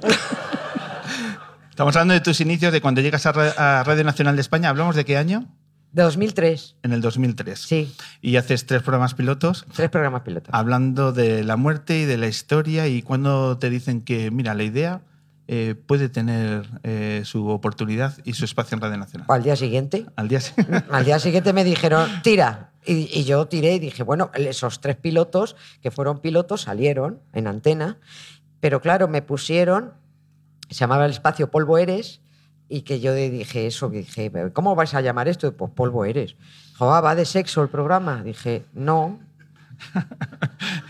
Estamos 1.70 1.94
hablando 1.96 2.14
de 2.14 2.20
tus 2.20 2.40
inicios, 2.40 2.72
de 2.72 2.80
cuando 2.80 3.00
llegas 3.00 3.26
a, 3.26 3.32
Ra- 3.32 3.80
a 3.80 3.84
Radio 3.84 4.04
Nacional 4.04 4.36
de 4.36 4.40
España. 4.42 4.68
¿Hablamos 4.68 4.94
de 4.94 5.04
qué 5.04 5.16
año? 5.16 5.46
De 5.92 6.02
2003. 6.02 6.76
En 6.82 6.92
el 6.92 7.00
2003. 7.00 7.58
Sí, 7.60 7.94
Y 8.20 8.36
haces 8.36 8.66
tres 8.66 8.82
programas 8.82 9.14
pilotos 9.14 9.64
tres 9.74 9.90
programas 9.90 10.22
pilotos. 10.22 10.52
hablando 10.52 11.12
de 11.12 11.44
la 11.44 11.56
muerte 11.56 11.98
y 12.00 12.04
de 12.04 12.16
la 12.16 12.26
historia 12.26 12.88
y 12.88 13.02
cuando 13.02 13.58
te 13.58 13.70
dicen 13.70 14.00
que, 14.02 14.30
mira, 14.32 14.54
la 14.54 14.64
idea 14.64 15.00
eh, 15.46 15.74
puede 15.74 16.08
tener 16.08 16.68
eh, 16.82 17.22
su 17.24 17.48
oportunidad 17.48 18.16
y 18.24 18.32
su 18.32 18.44
espacio 18.44 18.76
en 18.76 18.80
Radio 18.80 18.96
Nacional. 18.96 19.26
Al 19.30 19.42
día 19.42 19.56
siguiente, 19.56 20.06
Al 20.16 20.28
día 20.28 20.40
siguiente. 20.40 20.84
al 20.90 21.04
día 21.04 21.18
siguiente 21.18 21.52
me 21.52 21.64
dijeron, 21.64 22.08
tira. 22.22 22.70
Y, 22.86 23.08
y 23.18 23.24
yo 23.24 23.46
tiré 23.46 23.74
y 23.74 23.78
dije, 23.78 24.02
bueno, 24.02 24.30
esos 24.34 24.80
tres 24.80 24.96
pilotos 24.96 25.56
que 25.80 25.90
fueron 25.90 26.20
pilotos 26.20 26.62
salieron 26.62 27.20
en 27.32 27.46
antena, 27.46 27.98
pero 28.60 28.80
claro, 28.80 29.08
me 29.08 29.22
pusieron, 29.22 29.94
se 30.68 30.80
llamaba 30.80 31.06
el 31.06 31.12
espacio 31.12 31.50
Polvo 31.50 31.78
Eres, 31.78 32.20
y 32.68 32.82
que 32.82 33.00
yo 33.00 33.14
dije 33.14 33.66
eso, 33.66 33.90
que 33.90 33.98
dije, 33.98 34.32
¿cómo 34.52 34.74
vais 34.74 34.94
a 34.94 35.00
llamar 35.00 35.28
esto? 35.28 35.52
Pues 35.56 35.70
Polvo 35.72 36.04
Eres. 36.04 36.36
Dijo, 36.70 36.92
ah, 36.92 37.00
¿va 37.00 37.14
de 37.14 37.24
sexo 37.24 37.62
el 37.62 37.68
programa? 37.68 38.22
Dije, 38.22 38.64
no. 38.72 39.20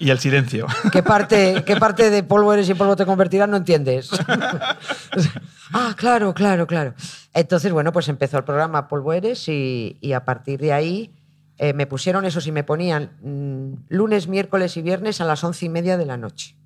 y 0.00 0.10
el 0.10 0.18
silencio. 0.18 0.66
¿Qué 0.92 1.02
parte, 1.02 1.62
¿Qué 1.64 1.76
parte 1.76 2.10
de 2.10 2.22
polvo 2.22 2.52
eres 2.52 2.68
y 2.68 2.74
polvo 2.74 2.96
te 2.96 3.06
convertirás? 3.06 3.48
No 3.48 3.58
entiendes. 3.58 4.10
ah, 5.72 5.94
claro, 5.96 6.34
claro, 6.34 6.66
claro. 6.66 6.94
Entonces, 7.34 7.70
bueno, 7.70 7.92
pues 7.92 8.08
empezó 8.08 8.38
el 8.38 8.44
programa 8.44 8.88
Polvo 8.88 9.12
Eres 9.12 9.46
y, 9.48 9.98
y 10.00 10.14
a 10.14 10.24
partir 10.24 10.58
de 10.58 10.72
ahí 10.72 11.14
eh, 11.58 11.74
me 11.74 11.86
pusieron 11.86 12.24
eso, 12.24 12.40
sí 12.40 12.52
me 12.52 12.64
ponían 12.64 13.10
mm, 13.20 13.94
lunes, 13.94 14.26
miércoles 14.28 14.78
y 14.78 14.82
viernes 14.82 15.20
a 15.20 15.26
las 15.26 15.44
once 15.44 15.66
y 15.66 15.68
media 15.68 15.98
de 15.98 16.06
la 16.06 16.16
noche 16.16 16.56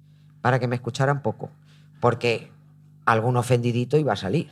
para 0.40 0.60
que 0.60 0.68
me 0.68 0.76
escucharan 0.76 1.20
poco, 1.20 1.50
porque 2.00 2.52
algún 3.04 3.36
ofendidito 3.36 3.96
iba 3.96 4.12
a 4.12 4.16
salir. 4.16 4.48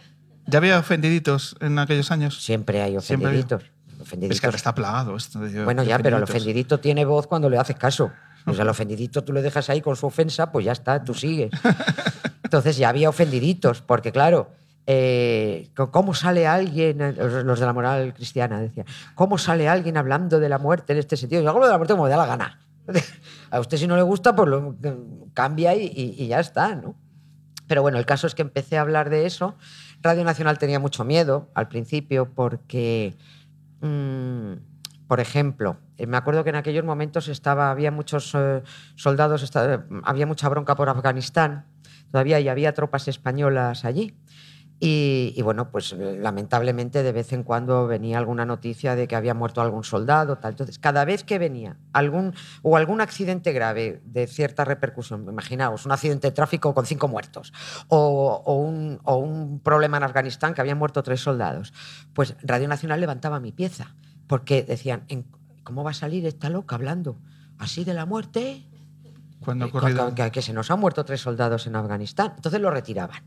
¿Ya 0.47 0.59
había 0.59 0.81
ofendiditos 0.81 1.55
en 1.61 1.79
aquellos 1.79 2.11
años? 2.11 2.43
Siempre 2.43 2.83
hay 2.83 3.01
Siempre 3.01 3.31
hay. 3.31 3.45
ofendiditos. 4.01 4.35
Es 4.35 4.41
que 4.41 4.47
ahora 4.47 4.57
está 4.57 4.75
plagado 4.75 5.17
esto. 5.17 5.39
de 5.39 5.65
Bueno, 5.65 5.85
ya, 5.85 6.01
pero 6.01 6.17
el 6.17 6.25
ofendidito 6.25 6.81
tiene 6.81 7.05
voz 7.05 7.29
cuando 7.29 7.49
le 7.49 7.59
haces 7.59 7.77
caso. 7.77 8.11
Pues 8.45 8.59
al 8.61 8.69
ofendidito 8.69 9.23
tú 9.25 9.33
le 9.33 9.43
dejas 9.43 9.71
ahí 9.71 9.81
con 9.81 9.97
su 9.97 10.07
ofensa, 10.07 10.51
pues 10.53 10.65
ya 10.65 10.73
está, 10.73 11.03
tú 11.05 11.15
sigues. 11.15 11.51
Entonces 12.45 12.77
ya 12.77 12.89
había 12.89 13.09
ofendiditos, 13.09 13.81
porque 13.83 14.13
claro, 14.13 14.51
eh, 14.87 15.71
¿cómo 15.91 16.13
sale 16.15 16.47
alguien, 16.47 17.01
eh, 17.01 17.13
los 17.45 17.61
de 17.61 17.67
la 17.67 17.73
moral 17.73 18.13
cristiana 18.15 18.61
decían, 18.61 18.87
¿cómo 19.15 19.39
sale 19.39 19.69
alguien 19.69 19.97
hablando 19.97 20.41
de 20.41 20.49
la 20.49 20.59
muerte 20.59 20.93
en 20.93 20.99
este 20.99 21.17
sentido? 21.17 21.41
Yo 21.43 21.51
hablo 21.51 21.65
de 21.65 21.71
la 21.71 21.79
muerte 21.79 21.95
como 21.95 22.05
me 22.05 22.11
da 22.11 22.17
la 22.17 22.27
gana. 22.27 22.61
A 23.51 23.61
usted 23.61 23.77
si 23.79 23.87
no 23.87 23.97
le 23.97 24.03
gusta, 24.03 24.35
pues 24.35 24.49
lo 24.49 24.77
cambia 25.35 25.75
y, 25.77 25.85
y- 25.87 26.17
y 26.25 26.27
ya 26.27 26.41
está, 26.41 26.75
¿no? 26.75 26.97
Pero 27.69 27.81
bueno, 27.83 27.97
el 27.99 28.05
caso 28.07 28.27
es 28.27 28.35
que 28.35 28.43
empecé 28.43 28.77
a 28.77 28.81
hablar 28.83 29.09
de 29.09 29.25
eso. 29.25 29.57
Radio 30.03 30.25
Nacional 30.25 30.59
tenía 30.59 30.81
mucho 30.81 31.05
miedo 31.05 31.49
al 31.55 31.69
principio 31.69 32.29
porque, 32.35 33.15
mm, 33.81 34.53
por 35.07 35.21
ejemplo, 35.21 35.79
eh, 35.99 36.07
me 36.07 36.17
acuerdo 36.17 36.45
que 36.45 36.51
en 36.51 36.57
aquellos 36.57 36.85
momentos 36.85 37.29
estaba, 37.29 37.71
había 37.71 37.91
muchos 37.91 38.33
eh, 38.35 38.63
soldados, 38.95 39.43
esta- 39.43 39.85
había 40.05 40.27
mucha 40.27 40.49
bronca 40.49 40.75
por 40.75 40.89
Afganistán, 40.89 41.67
todavía 42.11 42.41
y 42.41 42.49
había 42.49 42.73
tropas 42.75 43.09
españolas 43.09 43.85
allí. 43.85 44.15
Y, 44.85 45.41
bueno, 45.43 45.71
pues 45.71 45.93
eh, 45.93 46.19
lamentablemente 46.21 47.05
de 47.05 47.13
vez 47.13 47.33
en 47.33 47.45
cuando 47.45 47.87
venía 47.87 48.19
alguna 48.19 48.45
noticia 48.45 48.97
de 48.97 49.07
que 49.07 49.15
había 49.15 49.33
muerto 49.33 49.61
algún 49.61 49.85
soldado. 49.85 50.41
Entonces, 50.43 50.81
cada 50.81 51.05
vez 51.05 51.23
que 51.23 51.39
venía 51.39 51.77
algún 51.93 52.35
o 52.63 52.77
algún 52.77 53.01
accidente 53.01 53.53
grave 53.53 54.03
de 54.05 54.27
cierta 54.27 54.65
repercusión, 54.65 55.25
imaginaos, 55.29 55.87
un 55.87 55.93
accidente 55.93 56.27
de 56.27 56.33
tráfico 56.33 56.75
con 56.75 56.85
cinco 56.85 57.07
muertos 57.07 57.53
o, 57.87 58.43
o 58.45 58.57
un, 58.57 58.99
o 59.05 59.19
un 59.19 59.61
problema 59.61 59.99
en 59.99 60.03
Afganistán 60.03 60.53
que 60.53 60.61
habían 60.63 60.79
muerto 60.79 61.05
tres 61.05 61.21
soldados, 61.21 61.73
pues 62.13 62.35
Radio 62.43 62.67
Nacional 62.67 62.99
levantaba 62.99 63.39
mi 63.39 63.53
pieza 63.53 63.95
porque 64.33 64.63
decían, 64.63 65.05
"¿En- 65.09 65.27
¿cómo 65.63 65.85
va 65.85 65.91
a 65.91 65.95
salir 65.95 66.25
esta 66.27 66.49
loca 66.49 66.75
hablando 66.75 67.19
así 67.59 67.85
de 67.85 67.93
la 67.93 68.07
muerte? 68.07 68.67
Cuando 69.41 69.67
ocurrido. 69.67 70.15
que 70.33 70.41
se 70.41 70.55
nos 70.55 70.71
han 70.71 70.81
muerto 70.81 71.05
tres 71.05 71.21
soldados 71.21 71.67
en 71.67 71.77
Afganistán. 71.77 72.33
Entonces 72.37 72.59
lo 72.59 72.71
retiraban 72.71 73.23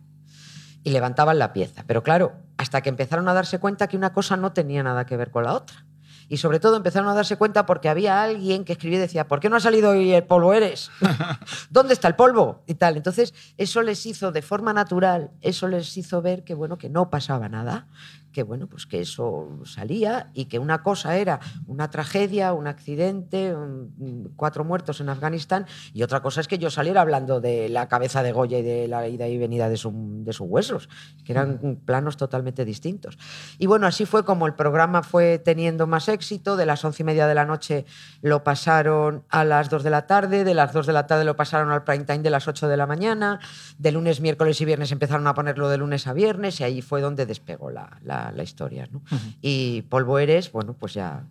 y 0.83 0.89
levantaban 0.89 1.38
la 1.38 1.53
pieza. 1.53 1.83
Pero 1.85 2.01
claro, 2.01 2.33
hasta 2.57 2.81
que 2.81 2.89
empezaron 2.89 3.27
a 3.29 3.35
darse 3.35 3.59
cuenta 3.59 3.88
que 3.88 3.97
una 3.97 4.13
cosa 4.13 4.35
no 4.35 4.51
tenía 4.51 4.81
nada 4.81 5.05
que 5.05 5.15
ver 5.15 5.29
con 5.29 5.43
la 5.43 5.53
otra. 5.53 5.85
Y 6.27 6.38
sobre 6.38 6.59
todo 6.59 6.75
empezaron 6.75 7.07
a 7.07 7.13
darse 7.13 7.38
cuenta 7.38 7.67
porque 7.67 7.88
había 7.88 8.24
alguien 8.24 8.65
que 8.65 8.74
escribía 8.74 8.97
y 8.97 9.01
decía, 9.01 9.27
¿por 9.27 9.39
qué 9.39 9.47
no 9.47 9.57
ha 9.57 9.59
salido 9.59 9.91
hoy 9.91 10.12
el 10.12 10.24
polvo 10.24 10.53
eres? 10.55 10.89
¿Dónde 11.69 11.93
está 11.93 12.07
el 12.07 12.15
polvo? 12.15 12.63
Y 12.65 12.74
tal. 12.74 12.97
Entonces, 12.97 13.31
eso 13.57 13.83
les 13.83 14.03
hizo 14.07 14.31
de 14.31 14.41
forma 14.41 14.74
natural, 14.74 15.29
eso 15.41 15.67
les 15.67 15.95
hizo 15.97 16.24
ver 16.24 16.43
que 16.43 16.55
bueno, 16.55 16.79
que 16.79 16.89
no 16.89 17.12
pasaba 17.12 17.47
nada, 17.47 17.88
que 18.36 18.44
bueno, 18.44 18.68
pues 18.68 18.86
que 18.86 19.00
eso 19.00 19.48
salía 19.63 20.30
y 20.34 20.46
que 20.46 20.60
una 20.60 20.84
cosa 20.84 21.15
era 21.15 21.39
una 21.68 21.89
tragedia, 21.89 22.51
un 22.51 22.68
accidente, 22.68 23.56
un- 23.56 24.34
cuatro 24.36 24.65
muertos 24.65 25.00
en 25.00 25.08
Afganistán, 25.08 25.65
y 25.94 26.04
otra 26.04 26.22
cosa 26.22 26.42
es 26.42 26.50
que 26.50 26.58
yo 26.58 26.70
saliera 26.70 27.00
hablando 27.00 27.39
de 27.39 27.70
la 27.70 27.88
cabeza 27.88 28.24
de 28.24 28.34
Goya 28.34 28.60
y 28.60 28.62
de 28.62 28.89
la 28.89 29.08
ida 29.08 29.25
y 29.30 29.38
venida 29.38 29.70
de, 29.70 29.77
su- 29.77 29.94
de 30.25 30.34
sus 30.34 30.48
huesos, 30.50 30.89
que 31.24 31.32
eran 31.32 31.80
planos 31.86 32.18
totalmente 32.18 32.65
distintos. 32.65 33.18
Y 33.58 33.68
bueno, 33.68 33.88
así 33.88 34.06
fue 34.06 34.25
como 34.25 34.48
el 34.48 34.54
programa 34.54 35.01
fue 35.01 35.39
teniendo 35.39 35.88
más 35.88 36.10
éxito. 36.10 36.58
De 36.58 36.65
las 36.65 36.84
once 36.84 37.04
y 37.04 37.06
media 37.06 37.27
de 37.27 37.36
la 37.36 37.46
noche 37.46 37.86
lo 38.22 38.44
pasaron 38.44 39.24
a 39.30 39.46
las 39.46 39.70
dos 39.70 39.82
de 39.84 39.92
la 39.92 40.08
tarde, 40.08 40.44
de 40.44 40.54
las 40.54 40.74
dos 40.74 40.86
de 40.88 40.92
la 40.94 41.08
tarde 41.08 41.24
lo 41.24 41.38
pasaron 41.38 41.72
al 41.72 41.86
prime 41.86 42.04
time 42.04 42.20
de 42.20 42.30
las 42.30 42.50
ocho 42.50 42.68
de 42.68 42.75
la 42.75 42.86
mañana, 42.86 43.39
de 43.77 43.92
lunes, 43.94 44.20
miércoles 44.20 44.60
y 44.60 44.65
viernes 44.65 44.92
empezaron 44.92 45.25
a 45.27 45.34
ponerlo 45.34 45.70
de 45.70 45.77
lunes 45.77 46.06
a 46.08 46.12
viernes 46.13 46.60
y 46.60 46.65
ahí 46.65 46.82
fue 46.82 47.00
donde 47.00 47.25
despegó 47.25 47.70
la, 47.72 47.98
la- 48.04 48.25
la 48.32 48.44
historia. 48.44 48.88
¿no? 48.91 49.01
Y 49.41 49.84
Polvo 49.84 50.20
Eres, 50.20 50.51
bueno, 50.51 50.74
pues 50.74 50.94
ya... 50.94 51.25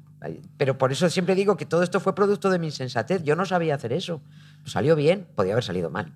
Pero 0.57 0.79
por 0.79 0.91
eso 0.91 1.11
siempre 1.11 1.35
digo 1.35 1.57
que 1.59 1.67
todo 1.67 1.83
esto 1.83 2.01
fue 2.01 2.15
producto 2.15 2.49
de 2.51 2.59
mi 2.59 2.67
insensatez. 2.69 3.23
Yo 3.25 3.37
no 3.37 3.45
sabía 3.45 3.75
hacer 3.75 3.93
eso. 3.93 4.23
Salió 4.65 4.97
bien, 4.97 5.27
podía 5.35 5.53
haber 5.53 5.65
salido 5.65 5.91
mal. 5.91 6.13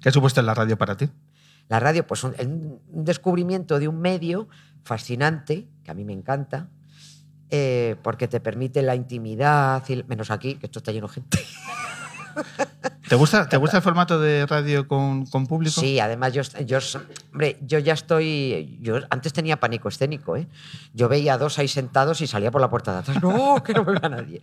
¿Qué 0.00 0.08
ha 0.08 0.12
supuesto 0.12 0.38
en 0.40 0.46
la 0.46 0.54
radio 0.54 0.78
para 0.78 0.96
ti? 0.96 1.08
La 1.68 1.80
radio, 1.80 2.06
pues 2.06 2.22
un, 2.22 2.34
un 2.92 3.04
descubrimiento 3.04 3.78
de 3.80 3.88
un 3.88 4.00
medio 4.00 4.48
fascinante, 4.84 5.66
que 5.82 5.90
a 5.90 5.94
mí 5.94 6.04
me 6.04 6.12
encanta, 6.12 6.68
eh, 7.50 7.96
porque 8.02 8.28
te 8.28 8.38
permite 8.38 8.82
la 8.82 8.94
intimidad, 8.94 9.82
y- 9.88 10.02
menos 10.04 10.30
aquí, 10.30 10.54
que 10.56 10.66
esto 10.66 10.78
está 10.78 10.92
lleno 10.92 11.08
de 11.08 11.14
gente. 11.14 11.38
¿Te 13.08 13.16
gusta, 13.16 13.48
¿Te 13.48 13.56
gusta 13.56 13.78
el 13.78 13.82
formato 13.82 14.18
de 14.18 14.46
radio 14.46 14.88
con, 14.88 15.26
con 15.26 15.46
público? 15.46 15.80
Sí, 15.80 16.00
además 16.00 16.32
yo, 16.32 16.42
yo, 16.64 16.78
hombre, 17.32 17.58
yo 17.62 17.78
ya 17.78 17.92
estoy. 17.92 18.78
Yo 18.80 18.96
antes 19.10 19.32
tenía 19.32 19.58
pánico 19.60 19.88
escénico, 19.88 20.36
¿eh? 20.36 20.48
Yo 20.92 21.08
veía 21.08 21.34
a 21.34 21.38
dos 21.38 21.58
ahí 21.58 21.68
sentados 21.68 22.20
y 22.20 22.26
salía 22.26 22.50
por 22.50 22.60
la 22.60 22.70
puerta 22.70 22.92
de 22.92 22.98
atrás. 22.98 23.22
No, 23.22 23.62
que 23.62 23.72
no 23.72 23.84
me 23.84 23.92
vea 23.92 24.08
nadie. 24.08 24.42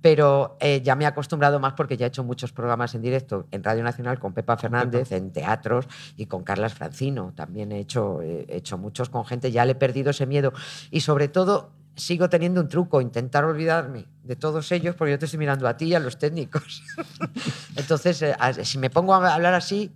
Pero 0.00 0.58
eh, 0.60 0.82
ya 0.82 0.96
me 0.96 1.04
he 1.04 1.06
acostumbrado 1.06 1.58
más 1.60 1.72
porque 1.72 1.96
ya 1.96 2.04
he 2.06 2.08
hecho 2.08 2.24
muchos 2.24 2.52
programas 2.52 2.94
en 2.94 3.00
directo 3.00 3.46
en 3.50 3.64
Radio 3.64 3.82
Nacional 3.82 4.18
con 4.18 4.34
Pepa 4.34 4.56
Fernández, 4.58 5.12
en 5.12 5.32
teatros 5.32 5.86
y 6.16 6.26
con 6.26 6.44
Carlas 6.44 6.74
Francino. 6.74 7.32
También 7.34 7.72
he 7.72 7.78
hecho, 7.78 8.20
he 8.20 8.44
hecho 8.48 8.76
muchos 8.76 9.08
con 9.08 9.24
gente. 9.24 9.50
Ya 9.50 9.64
le 9.64 9.72
he 9.72 9.76
perdido 9.76 10.10
ese 10.10 10.26
miedo. 10.26 10.52
Y 10.90 11.00
sobre 11.00 11.28
todo, 11.28 11.72
sigo 11.96 12.28
teniendo 12.28 12.60
un 12.60 12.68
truco, 12.68 13.00
intentar 13.00 13.44
olvidarme 13.44 14.06
de 14.22 14.36
todos 14.36 14.70
ellos, 14.72 14.94
porque 14.96 15.12
yo 15.12 15.18
te 15.18 15.26
estoy 15.26 15.38
mirando 15.38 15.68
a 15.68 15.76
ti 15.76 15.86
y 15.86 15.94
a 15.94 16.00
los 16.00 16.18
técnicos. 16.18 16.82
Entonces, 17.76 18.22
eh, 18.22 18.34
si 18.62 18.78
me 18.78 18.90
pongo 18.90 19.14
a 19.14 19.34
hablar 19.34 19.54
así, 19.54 19.92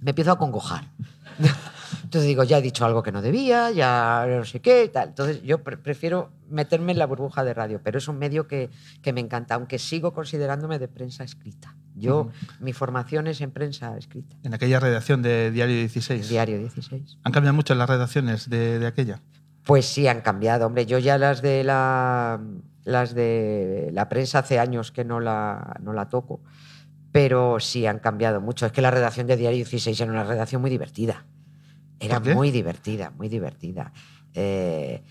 me 0.00 0.10
empiezo 0.10 0.32
a 0.32 0.38
congojar. 0.38 0.84
Entonces 2.04 2.26
digo, 2.26 2.42
ya 2.44 2.58
he 2.58 2.62
dicho 2.62 2.84
algo 2.84 3.02
que 3.02 3.12
no 3.12 3.22
debía, 3.22 3.70
ya 3.70 4.26
no 4.28 4.44
sé 4.44 4.60
qué, 4.60 4.90
tal. 4.92 5.10
Entonces 5.10 5.42
yo 5.42 5.62
prefiero 5.62 6.32
meterme 6.48 6.92
en 6.92 6.98
la 6.98 7.06
burbuja 7.06 7.44
de 7.44 7.54
radio, 7.54 7.80
pero 7.82 7.98
es 7.98 8.08
un 8.08 8.18
medio 8.18 8.48
que, 8.48 8.70
que 9.02 9.12
me 9.12 9.20
encanta, 9.20 9.54
aunque 9.54 9.78
sigo 9.78 10.12
considerándome 10.12 10.78
de 10.78 10.88
prensa 10.88 11.22
escrita. 11.22 11.76
Yo, 11.94 12.30
mi 12.60 12.72
formación 12.72 13.26
es 13.26 13.40
en 13.40 13.50
prensa 13.50 13.96
escrita. 13.96 14.36
En 14.42 14.54
aquella 14.54 14.80
redacción 14.80 15.22
de 15.22 15.50
Diario 15.50 15.76
16. 15.76 16.28
Diario 16.28 16.58
16. 16.58 17.18
¿Han 17.22 17.32
cambiado 17.32 17.54
mucho 17.54 17.74
las 17.74 17.88
redacciones 17.88 18.48
de, 18.48 18.78
de 18.78 18.86
aquella? 18.86 19.20
Pues 19.70 19.86
sí, 19.86 20.08
han 20.08 20.20
cambiado. 20.20 20.66
Hombre, 20.66 20.84
yo 20.84 20.98
ya 20.98 21.16
las 21.16 21.42
de 21.42 21.62
la, 21.62 22.40
las 22.82 23.14
de 23.14 23.90
la 23.92 24.08
prensa 24.08 24.40
hace 24.40 24.58
años 24.58 24.90
que 24.90 25.04
no 25.04 25.20
la, 25.20 25.76
no 25.80 25.92
la 25.92 26.08
toco, 26.08 26.40
pero 27.12 27.60
sí 27.60 27.86
han 27.86 28.00
cambiado 28.00 28.40
mucho. 28.40 28.66
Es 28.66 28.72
que 28.72 28.82
la 28.82 28.90
redacción 28.90 29.28
de 29.28 29.36
Diario 29.36 29.58
16 29.58 30.00
era 30.00 30.10
una 30.10 30.24
redacción 30.24 30.60
muy 30.60 30.72
divertida. 30.72 31.24
Era 32.00 32.18
muy 32.18 32.50
divertida, 32.50 33.10
muy 33.10 33.28
divertida. 33.28 33.92
Eh, 34.34 35.04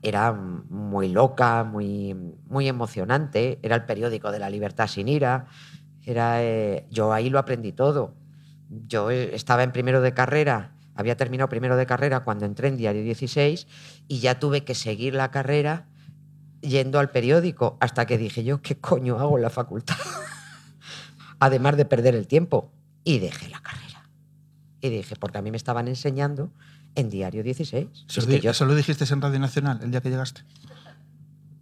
era 0.00 0.32
muy 0.32 1.08
loca, 1.08 1.64
muy, 1.64 2.14
muy 2.46 2.68
emocionante. 2.68 3.58
Era 3.62 3.74
el 3.74 3.84
periódico 3.84 4.30
de 4.30 4.38
la 4.38 4.48
libertad 4.48 4.86
sin 4.86 5.08
ira. 5.08 5.46
Era, 6.04 6.40
eh, 6.44 6.86
yo 6.88 7.12
ahí 7.12 7.30
lo 7.30 7.40
aprendí 7.40 7.72
todo. 7.72 8.14
Yo 8.68 9.10
eh, 9.10 9.34
estaba 9.34 9.64
en 9.64 9.72
primero 9.72 10.00
de 10.02 10.14
carrera, 10.14 10.77
había 10.98 11.16
terminado 11.16 11.48
primero 11.48 11.76
de 11.76 11.86
carrera 11.86 12.24
cuando 12.24 12.44
entré 12.44 12.66
en 12.66 12.76
Diario 12.76 13.04
16 13.04 13.68
y 14.08 14.18
ya 14.18 14.40
tuve 14.40 14.64
que 14.64 14.74
seguir 14.74 15.14
la 15.14 15.30
carrera 15.30 15.86
yendo 16.60 16.98
al 16.98 17.10
periódico 17.10 17.78
hasta 17.80 18.04
que 18.04 18.18
dije 18.18 18.42
yo, 18.42 18.62
¿qué 18.62 18.80
coño 18.80 19.16
hago 19.16 19.36
en 19.36 19.42
la 19.42 19.50
facultad? 19.50 19.94
Además 21.38 21.76
de 21.76 21.84
perder 21.84 22.16
el 22.16 22.26
tiempo. 22.26 22.72
Y 23.04 23.20
dejé 23.20 23.48
la 23.48 23.60
carrera. 23.60 24.10
Y 24.80 24.88
dije, 24.88 25.14
porque 25.14 25.38
a 25.38 25.42
mí 25.42 25.52
me 25.52 25.56
estaban 25.56 25.86
enseñando 25.86 26.52
en 26.96 27.10
Diario 27.10 27.44
16. 27.44 28.06
¿Eso, 28.42 28.64
lo 28.66 28.74
dijiste 28.74 29.04
en 29.08 29.22
Radio 29.22 29.38
Nacional 29.38 29.78
el 29.82 29.92
día 29.92 30.00
que 30.00 30.10
llegaste? 30.10 30.42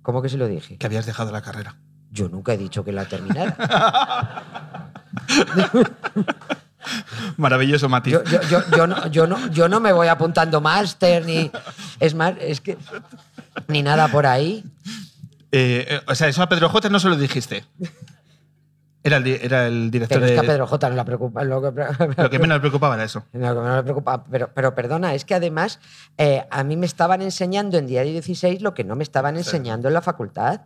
¿Cómo 0.01 0.23
que 0.23 0.31
se 0.31 0.39
lo 0.39 0.49
dije? 0.49 0.79
Que 0.79 0.87
habías 0.87 1.05
dejado 1.05 1.31
la 1.31 1.43
carrera. 1.43 1.77
Yo 2.11 2.31
nunca 2.31 2.55
he 2.55 2.59
dicho 2.59 2.85
que 2.85 2.93
la 2.93 3.05
terminara. 3.05 3.55
Maravilloso, 7.37 7.89
Mati. 7.89 8.11
Yo, 8.11 8.23
no, 8.87 9.07
yo, 9.09 9.27
no, 9.27 9.51
yo 9.51 9.69
no 9.69 9.81
me 9.81 9.93
voy 9.93 10.09
apuntando 10.09 10.61
máster 10.61 11.25
ni. 11.25 11.51
Es 12.01 12.15
más, 12.15 12.35
es 12.41 12.61
que. 12.61 12.79
Ni 13.69 13.83
nada 13.83 14.09
por 14.09 14.27
ahí. 14.27 14.65
Eh, 15.53 15.87
eh, 15.89 16.01
o 16.07 16.15
sea, 16.15 16.29
eso 16.29 16.43
a 16.43 16.49
Pedro 16.49 16.69
J 16.69 16.89
no 16.91 17.01
se 17.01 17.09
lo 17.09 17.17
dijiste. 17.17 17.65
Era 19.03 19.19
el, 19.19 19.27
era 19.29 19.69
el 19.69 19.91
director 19.93 20.19
pero 20.19 20.27
es 20.27 20.33
que 20.33 20.47
a 20.47 20.51
Pedro 20.51 20.67
J 20.67 20.91
no 20.91 20.97
le 20.97 21.05
preocupa. 21.05 21.45
Lo 21.45 21.63
que, 21.63 21.71
menos 22.41 22.57
le 22.57 22.61
preocupaba 22.61 22.97
era 22.97 23.05
eso. 23.05 23.25
Lo 23.33 23.85
que. 23.85 23.95
Pero, 24.31 24.51
pero 24.53 24.75
perdona, 24.75 25.15
es 25.15 25.25
que 25.25 25.35
además 25.35 25.79
eh, 26.19 26.45
a 26.51 26.65
mí 26.65 26.77
me 26.77 26.87
estaban 26.87 27.23
enseñando 27.23 27.79
en 27.79 27.87
Diario 27.87 28.13
16 28.13 28.63
lo 28.63 28.75
que 28.75 28.83
no 28.83 28.97
me 28.97 29.05
estaban 29.05 29.37
enseñando 29.37 29.89
en 29.89 29.95
la 29.95 30.03
facultad. 30.03 30.63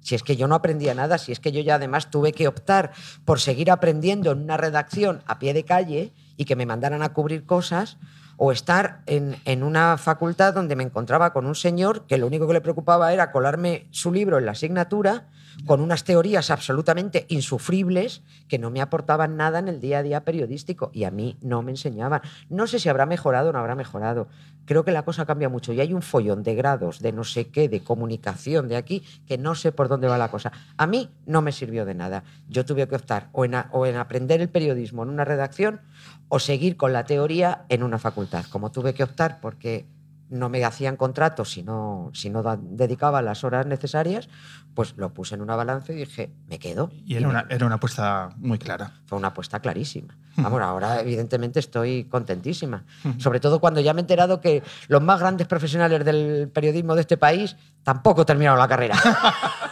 Si 0.00 0.14
es 0.14 0.22
que 0.22 0.36
yo 0.36 0.48
no 0.48 0.54
aprendía 0.54 0.94
nada, 0.94 1.18
si 1.18 1.32
es 1.32 1.40
que 1.40 1.52
yo 1.52 1.60
ya 1.60 1.76
además 1.76 2.10
tuve 2.10 2.32
que 2.32 2.48
optar 2.48 2.92
por 3.24 3.40
seguir 3.40 3.70
aprendiendo 3.70 4.32
en 4.32 4.42
una 4.42 4.56
redacción 4.56 5.22
a 5.26 5.38
pie 5.38 5.54
de 5.54 5.64
calle 5.64 6.12
y 6.36 6.44
que 6.44 6.56
me 6.56 6.66
mandaran 6.66 7.02
a 7.02 7.12
cubrir 7.12 7.44
cosas, 7.44 7.98
o 8.38 8.52
estar 8.52 9.02
en, 9.06 9.36
en, 9.44 9.62
una 9.62 9.98
facultad 9.98 10.54
donde 10.54 10.76
me 10.76 10.84
encontraba 10.84 11.32
con 11.32 11.44
un 11.44 11.56
señor 11.56 12.06
que 12.06 12.18
lo 12.18 12.26
único 12.26 12.46
que 12.46 12.54
le 12.54 12.60
preocupaba 12.60 13.12
era 13.12 13.32
colarme 13.32 13.88
su 13.90 14.12
libro 14.12 14.38
en 14.38 14.46
la 14.46 14.52
asignatura 14.52 15.26
con 15.66 15.80
unas 15.80 16.04
teorías 16.04 16.50
absolutamente 16.50 17.26
insufribles 17.28 18.22
que 18.48 18.58
no 18.58 18.70
me 18.70 18.80
aportaban 18.80 19.36
nada 19.36 19.58
en 19.58 19.68
el 19.68 19.80
día 19.80 19.98
a 19.98 20.02
día 20.02 20.24
periodístico 20.24 20.90
y 20.92 21.04
a 21.04 21.10
mí 21.10 21.36
no 21.40 21.62
me 21.62 21.72
enseñaban. 21.72 22.22
No 22.48 22.66
sé 22.66 22.78
si 22.78 22.88
habrá 22.88 23.06
mejorado 23.06 23.50
o 23.50 23.52
no 23.52 23.58
habrá 23.58 23.74
mejorado. 23.74 24.28
Creo 24.64 24.84
que 24.84 24.92
la 24.92 25.04
cosa 25.04 25.26
cambia 25.26 25.48
mucho 25.48 25.72
y 25.72 25.80
hay 25.80 25.92
un 25.94 26.02
follón 26.02 26.42
de 26.42 26.54
grados, 26.54 27.00
de 27.00 27.12
no 27.12 27.24
sé 27.24 27.48
qué, 27.48 27.68
de 27.68 27.82
comunicación 27.82 28.68
de 28.68 28.76
aquí, 28.76 29.02
que 29.26 29.38
no 29.38 29.54
sé 29.54 29.72
por 29.72 29.88
dónde 29.88 30.08
va 30.08 30.18
la 30.18 30.30
cosa. 30.30 30.52
A 30.76 30.86
mí 30.86 31.10
no 31.26 31.42
me 31.42 31.52
sirvió 31.52 31.84
de 31.84 31.94
nada. 31.94 32.24
Yo 32.48 32.64
tuve 32.64 32.86
que 32.86 32.94
optar 32.94 33.28
o 33.32 33.44
en, 33.44 33.54
o 33.72 33.86
en 33.86 33.96
aprender 33.96 34.40
el 34.40 34.48
periodismo 34.48 35.02
en 35.02 35.08
una 35.08 35.24
redacción 35.24 35.80
o 36.28 36.38
seguir 36.38 36.76
con 36.76 36.92
la 36.92 37.04
teoría 37.04 37.64
en 37.68 37.82
una 37.82 37.98
facultad. 37.98 38.44
Como 38.50 38.70
tuve 38.70 38.94
que 38.94 39.02
optar 39.02 39.40
porque 39.40 39.86
no 40.30 40.48
me 40.48 40.64
hacían 40.64 40.96
contratos 40.96 41.50
si 41.50 41.62
no, 41.62 42.10
si 42.12 42.30
no 42.30 42.42
dedicaba 42.60 43.22
las 43.22 43.44
horas 43.44 43.66
necesarias, 43.66 44.28
pues 44.74 44.94
lo 44.96 45.12
puse 45.14 45.34
en 45.34 45.40
una 45.40 45.56
balanza 45.56 45.92
y 45.92 45.96
dije, 45.96 46.30
me 46.46 46.58
quedo. 46.58 46.90
Y 47.06 47.16
era, 47.16 47.28
una, 47.28 47.46
era 47.48 47.66
una 47.66 47.76
apuesta 47.76 48.30
muy 48.36 48.58
clara. 48.58 48.92
Fue 49.06 49.18
una 49.18 49.28
apuesta 49.28 49.60
clarísima. 49.60 50.16
Vamos, 50.36 50.60
ahora 50.62 51.00
evidentemente 51.00 51.58
estoy 51.58 52.04
contentísima. 52.04 52.84
Sobre 53.18 53.40
todo 53.40 53.58
cuando 53.58 53.80
ya 53.80 53.92
me 53.92 54.00
he 54.00 54.02
enterado 54.02 54.40
que 54.40 54.62
los 54.86 55.02
más 55.02 55.18
grandes 55.18 55.48
profesionales 55.48 56.04
del 56.04 56.48
periodismo 56.52 56.94
de 56.94 57.00
este 57.00 57.16
país 57.16 57.56
tampoco 57.82 58.24
terminaron 58.24 58.58
la 58.58 58.68
carrera. 58.68 58.96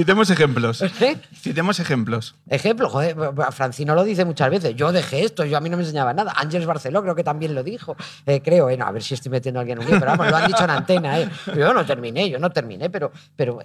Citemos 0.00 0.30
ejemplos. 0.30 0.80
¿Eh? 1.02 1.18
Citemos 1.34 1.78
ejemplos. 1.78 2.34
Ejemplo, 2.48 2.88
joder, 2.88 3.14
Francino 3.50 3.94
lo 3.94 4.02
dice 4.02 4.24
muchas 4.24 4.48
veces. 4.48 4.74
Yo 4.74 4.92
dejé 4.92 5.24
esto, 5.24 5.44
yo 5.44 5.58
a 5.58 5.60
mí 5.60 5.68
no 5.68 5.76
me 5.76 5.82
enseñaba 5.82 6.14
nada. 6.14 6.32
Ángeles 6.36 6.66
Barceló 6.66 7.02
creo 7.02 7.14
que 7.14 7.22
también 7.22 7.54
lo 7.54 7.62
dijo. 7.62 7.94
Eh, 8.24 8.40
creo, 8.42 8.70
eh, 8.70 8.78
a 8.80 8.90
ver 8.92 9.02
si 9.02 9.12
estoy 9.12 9.30
metiendo 9.30 9.60
a 9.60 9.60
alguien 9.60 9.78
en 9.78 9.84
un 9.84 10.00
pero 10.00 10.12
vamos, 10.12 10.30
lo 10.30 10.36
han 10.38 10.46
dicho 10.46 10.64
en 10.64 10.70
antena. 10.70 11.20
Eh. 11.20 11.28
Yo 11.54 11.74
no 11.74 11.84
terminé, 11.84 12.30
yo 12.30 12.38
no 12.38 12.48
terminé, 12.50 12.88
pero, 12.88 13.12
pero 13.36 13.58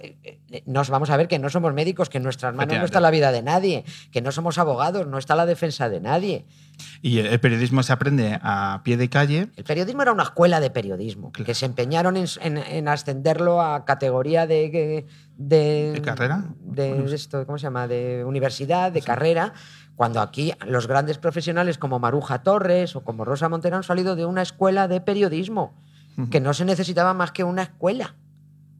nos 0.66 0.90
vamos 0.90 1.08
a 1.08 1.16
ver 1.16 1.26
que 1.26 1.38
no 1.38 1.48
somos 1.48 1.72
médicos, 1.72 2.10
que 2.10 2.18
en 2.18 2.24
nuestras 2.24 2.54
manos 2.54 2.76
no 2.76 2.84
está 2.84 3.00
la 3.00 3.10
vida 3.10 3.32
de 3.32 3.42
nadie, 3.42 3.84
que 4.12 4.20
no 4.20 4.30
somos 4.30 4.58
abogados, 4.58 5.06
no 5.06 5.16
está 5.16 5.36
la 5.36 5.46
defensa 5.46 5.88
de 5.88 6.00
nadie. 6.00 6.44
Y 7.02 7.18
el 7.18 7.40
periodismo 7.40 7.82
se 7.82 7.92
aprende 7.92 8.38
a 8.42 8.80
pie 8.84 8.96
de 8.96 9.08
calle. 9.08 9.48
El 9.56 9.64
periodismo 9.64 10.02
era 10.02 10.12
una 10.12 10.24
escuela 10.24 10.60
de 10.60 10.70
periodismo, 10.70 11.32
que 11.32 11.54
se 11.54 11.66
empeñaron 11.66 12.16
en, 12.16 12.88
ascenderlo 12.88 13.62
a 13.62 13.84
categoría 13.84 14.46
de, 14.46 15.06
de, 15.36 16.00
carrera? 16.04 16.44
De, 16.60 17.04
esto, 17.14 17.44
¿cómo 17.46 17.58
se 17.58 17.64
llama? 17.64 17.86
De 17.86 18.24
universidad, 18.24 18.90
de 18.90 19.02
carrera, 19.02 19.52
cuando 19.94 20.20
aquí 20.20 20.52
los 20.66 20.86
grandes 20.86 21.18
profesionales 21.18 21.78
como 21.78 21.98
Maruja 21.98 22.42
Torres 22.42 22.96
o 22.96 23.04
como 23.04 23.24
Rosa 23.24 23.48
Montero 23.48 23.76
han 23.76 23.82
salido 23.82 24.16
de 24.16 24.26
una 24.26 24.42
escuela 24.42 24.88
de 24.88 25.00
periodismo, 25.00 25.74
que 26.30 26.40
no 26.40 26.54
se 26.54 26.64
necesitaba 26.64 27.12
más 27.12 27.32
que 27.32 27.44
una 27.44 27.62
escuela. 27.62 28.14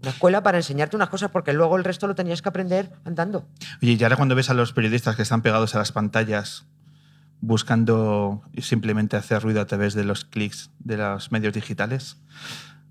Una 0.02 0.10
escuela 0.10 0.42
para 0.42 0.58
enseñarte 0.58 0.96
unas 0.96 1.08
cosas, 1.08 1.30
porque 1.30 1.52
luego 1.52 1.76
el 1.76 1.84
resto 1.84 2.06
lo 2.06 2.14
tenías 2.14 2.40
que 2.40 2.48
aprender 2.48 2.92
andando. 3.04 3.46
Oye, 3.82 3.96
y 3.98 4.02
ahora 4.02 4.16
cuando 4.16 4.34
ves 4.34 4.50
a 4.50 4.54
los 4.54 4.72
periodistas 4.72 5.16
que 5.16 5.22
están 5.22 5.42
pegados 5.42 5.74
a 5.74 5.78
las 5.78 5.92
pantallas 5.92 6.66
buscando 7.40 8.42
simplemente 8.58 9.16
hacer 9.16 9.42
ruido 9.42 9.60
a 9.60 9.66
través 9.66 9.94
de 9.94 10.04
los 10.04 10.24
clics 10.24 10.70
de 10.78 10.96
los 10.96 11.32
medios 11.32 11.52
digitales, 11.52 12.16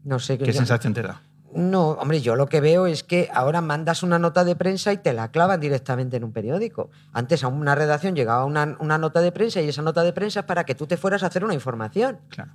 no 0.04 0.20
sé 0.20 0.38
qué 0.38 0.54
sensación 0.54 0.94
te 0.94 1.02
da. 1.02 1.22
No, 1.56 1.92
hombre, 1.92 2.20
yo 2.20 2.36
lo 2.36 2.48
que 2.48 2.60
veo 2.60 2.86
es 2.86 3.04
que 3.04 3.30
ahora 3.34 3.62
mandas 3.62 4.04
una 4.04 4.20
nota 4.20 4.44
de 4.44 4.58
prensa 4.58 4.92
y 4.92 4.98
te 4.98 5.14
la 5.14 5.32
clavan 5.32 5.62
directamente 5.62 6.18
en 6.18 6.26
un 6.26 6.34
periódico. 6.34 6.90
Antes 7.14 7.46
a 7.46 7.48
una 7.48 7.76
redacción 7.76 8.14
llegaba 8.14 8.44
una, 8.44 8.66
nota 8.66 9.22
de 9.22 9.32
prensa 9.32 9.62
y 9.62 9.70
esa 9.70 9.82
nota 9.82 10.04
de 10.04 10.12
prensa 10.12 10.42
es 10.42 10.46
para 10.46 10.66
que 10.66 10.76
tú 10.76 10.86
te 10.86 10.98
fueras 10.98 11.24
a 11.24 11.28
hacer 11.28 11.46
una 11.46 11.54
información. 11.54 12.20
Claro. 12.28 12.52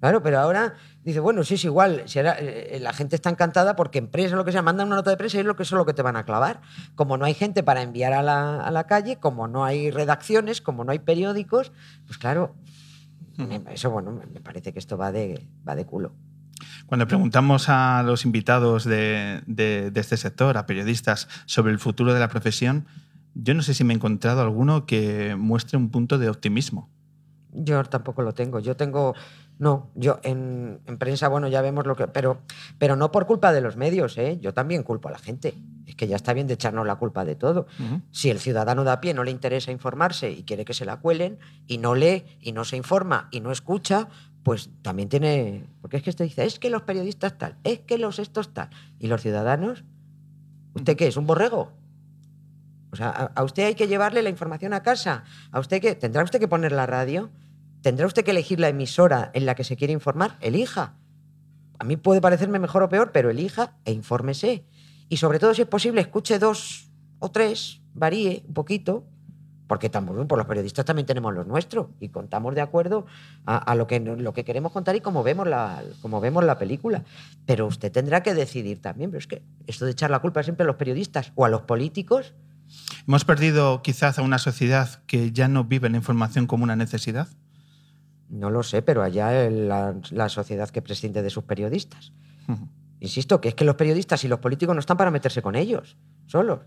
Claro, 0.00 0.22
pero 0.22 0.40
ahora 0.40 0.74
dice, 1.04 1.20
bueno, 1.20 1.44
sí 1.44 1.54
es 1.54 1.64
igual, 1.64 2.04
si 2.06 2.18
eh, 2.18 2.78
la 2.80 2.92
gente 2.92 3.14
está 3.14 3.28
encantada 3.28 3.76
porque 3.76 3.98
empresas 3.98 4.32
lo 4.32 4.46
que 4.46 4.50
sea, 4.50 4.62
mandan 4.62 4.88
una 4.88 4.96
nota 4.96 5.10
de 5.10 5.18
prensa 5.18 5.36
y 5.36 5.40
es 5.40 5.46
lo 5.46 5.54
que, 5.54 5.62
eso 5.62 5.76
es 5.76 5.78
lo 5.78 5.86
que 5.86 5.92
te 5.92 6.02
van 6.02 6.16
a 6.16 6.24
clavar. 6.24 6.60
Como 6.96 7.18
no 7.18 7.26
hay 7.26 7.34
gente 7.34 7.62
para 7.62 7.82
enviar 7.82 8.14
a 8.14 8.22
la, 8.22 8.62
a 8.62 8.70
la 8.72 8.84
calle, 8.84 9.16
como 9.16 9.46
no 9.46 9.64
hay 9.64 9.92
redacciones, 9.92 10.60
como 10.60 10.82
no 10.82 10.90
hay 10.90 10.98
periódicos, 10.98 11.70
pues 12.06 12.18
claro, 12.18 12.56
eso 13.70 13.90
bueno, 13.90 14.10
me 14.10 14.40
parece 14.40 14.72
que 14.72 14.80
esto 14.80 14.98
va 14.98 15.12
de, 15.12 15.46
va 15.68 15.76
de 15.76 15.86
culo. 15.86 16.14
Cuando 16.90 17.06
preguntamos 17.06 17.68
a 17.68 18.02
los 18.02 18.24
invitados 18.24 18.84
de, 18.84 19.92
este 19.94 20.16
sector, 20.16 20.58
a 20.58 20.66
periodistas, 20.66 21.28
sobre 21.46 21.70
el 21.70 21.78
futuro 21.78 22.12
de 22.12 22.18
la 22.18 22.26
profesión, 22.26 22.84
yo 23.36 23.54
no 23.54 23.62
sé 23.62 23.74
si 23.74 23.84
me 23.84 23.94
he 23.94 23.96
encontrado 23.96 24.40
alguno 24.40 24.86
que 24.86 25.36
muestre 25.38 25.78
un 25.78 25.90
punto 25.90 26.18
de 26.18 26.28
optimismo. 26.28 26.90
Yo 27.52 27.84
tampoco 27.84 28.22
lo 28.22 28.34
tengo. 28.34 28.58
Yo 28.58 28.74
tengo. 28.74 29.14
No, 29.60 29.90
yo 29.94 30.18
en, 30.24 30.80
en 30.86 30.98
prensa, 30.98 31.28
bueno, 31.28 31.46
ya 31.46 31.62
vemos 31.62 31.86
lo 31.86 31.94
que. 31.94 32.08
Pero, 32.08 32.40
pero 32.78 32.96
no 32.96 33.12
por 33.12 33.24
culpa 33.26 33.52
de 33.52 33.60
los 33.60 33.76
medios, 33.76 34.18
¿eh? 34.18 34.40
Yo 34.40 34.52
también 34.52 34.82
culpo 34.82 35.10
a 35.10 35.12
la 35.12 35.18
gente. 35.18 35.54
Es 35.86 35.94
que 35.94 36.08
ya 36.08 36.16
está 36.16 36.32
bien 36.32 36.48
de 36.48 36.54
echarnos 36.54 36.88
la 36.88 36.96
culpa 36.96 37.24
de 37.24 37.36
todo. 37.36 37.68
Ujú. 37.78 38.00
Si 38.10 38.30
el 38.30 38.40
ciudadano 38.40 38.82
de 38.82 38.90
a 38.90 39.00
pie 39.00 39.14
no 39.14 39.22
le 39.22 39.30
interesa 39.30 39.70
informarse 39.70 40.32
y 40.32 40.42
quiere 40.42 40.64
que 40.64 40.74
se 40.74 40.84
la 40.84 40.96
cuelen, 40.96 41.38
y 41.68 41.78
no 41.78 41.94
lee, 41.94 42.24
y 42.40 42.50
no 42.50 42.64
se 42.64 42.76
informa, 42.76 43.28
y 43.30 43.40
no 43.40 43.52
escucha, 43.52 44.08
pues 44.42 44.70
también 44.82 45.08
tiene. 45.08 45.66
Porque 45.80 45.98
es 45.98 46.02
que 46.02 46.10
usted 46.10 46.24
dice, 46.24 46.44
es 46.44 46.58
que 46.58 46.70
los 46.70 46.82
periodistas 46.82 47.36
tal, 47.38 47.56
es 47.64 47.80
que 47.80 47.98
los 47.98 48.18
estos 48.18 48.54
tal. 48.54 48.70
¿Y 48.98 49.06
los 49.06 49.22
ciudadanos? 49.22 49.84
¿Usted 50.74 50.96
qué? 50.96 51.08
¿Es 51.08 51.16
un 51.16 51.26
borrego? 51.26 51.72
O 52.92 52.96
sea, 52.96 53.10
a, 53.34 53.44
usted 53.44 53.66
hay 53.66 53.74
que 53.74 53.88
llevarle 53.88 54.22
la 54.22 54.30
información 54.30 54.72
a 54.72 54.82
casa. 54.82 55.24
¿A 55.52 55.60
usted 55.60 55.80
qué? 55.80 55.94
¿Tendrá 55.94 56.24
usted 56.24 56.40
que 56.40 56.48
poner 56.48 56.72
la 56.72 56.86
radio? 56.86 57.30
¿Tendrá 57.82 58.06
usted 58.06 58.24
que 58.24 58.32
elegir 58.32 58.60
la 58.60 58.68
emisora 58.68 59.30
en 59.34 59.46
la 59.46 59.54
que 59.54 59.64
se 59.64 59.76
quiere 59.76 59.92
informar? 59.92 60.36
Elija. 60.40 60.96
A 61.78 61.84
mí 61.84 61.96
puede 61.96 62.20
parecerme 62.20 62.58
mejor 62.58 62.82
o 62.82 62.88
peor, 62.88 63.10
pero 63.12 63.30
elija 63.30 63.76
e 63.84 63.92
infórmese. 63.92 64.66
Y 65.08 65.16
sobre 65.16 65.38
todo, 65.38 65.54
si 65.54 65.62
es 65.62 65.68
posible, 65.68 66.00
escuche 66.00 66.38
dos 66.38 66.90
o 67.18 67.30
tres, 67.30 67.80
varíe 67.94 68.44
un 68.46 68.54
poquito, 68.54 69.06
porque 69.70 69.88
tampoco, 69.88 70.26
por 70.26 70.36
los 70.36 70.48
periodistas 70.48 70.84
también 70.84 71.06
tenemos 71.06 71.32
los 71.32 71.46
nuestros 71.46 71.86
y 72.00 72.08
contamos 72.08 72.56
de 72.56 72.60
acuerdo 72.60 73.06
a, 73.46 73.56
a 73.56 73.74
lo, 73.76 73.86
que, 73.86 74.00
lo 74.00 74.32
que 74.32 74.44
queremos 74.44 74.72
contar 74.72 74.96
y 74.96 75.00
como 75.00 75.22
vemos, 75.22 75.46
la, 75.46 75.80
como 76.02 76.20
vemos 76.20 76.42
la 76.42 76.58
película. 76.58 77.04
Pero 77.46 77.68
usted 77.68 77.92
tendrá 77.92 78.24
que 78.24 78.34
decidir 78.34 78.82
también. 78.82 79.10
Pero 79.12 79.20
es 79.20 79.28
que 79.28 79.42
esto 79.68 79.84
de 79.84 79.92
echar 79.92 80.10
la 80.10 80.18
culpa 80.18 80.42
siempre 80.42 80.64
a 80.64 80.66
los 80.66 80.74
periodistas 80.74 81.30
o 81.36 81.44
a 81.44 81.48
los 81.48 81.62
políticos, 81.62 82.34
Hemos 83.06 83.24
perdido 83.24 83.80
quizás 83.82 84.18
a 84.18 84.22
una 84.22 84.38
sociedad 84.38 85.02
que 85.06 85.30
ya 85.30 85.46
no 85.46 85.62
vive 85.64 85.88
la 85.88 85.96
información 85.96 86.46
como 86.48 86.64
una 86.64 86.74
necesidad. 86.76 87.28
no 88.28 88.50
lo 88.50 88.62
sé, 88.64 88.82
pero 88.82 89.02
allá 89.04 89.44
el- 89.46 89.68
la, 89.68 89.94
la 90.10 90.28
sociedad 90.28 90.68
que 90.70 90.82
prescinde 90.82 91.22
de 91.22 91.30
sus 91.30 91.44
periodistas. 91.44 92.12
Ujú. 92.48 92.68
Insisto, 93.00 93.40
que 93.40 93.48
es 93.50 93.54
que 93.54 93.64
los 93.64 93.76
periodistas 93.76 94.24
y 94.24 94.28
los 94.28 94.40
políticos 94.40 94.74
no 94.74 94.80
están 94.80 94.96
para 94.96 95.10
meterse 95.12 95.42
con 95.42 95.54
ellos, 95.54 95.96
solos. 96.26 96.60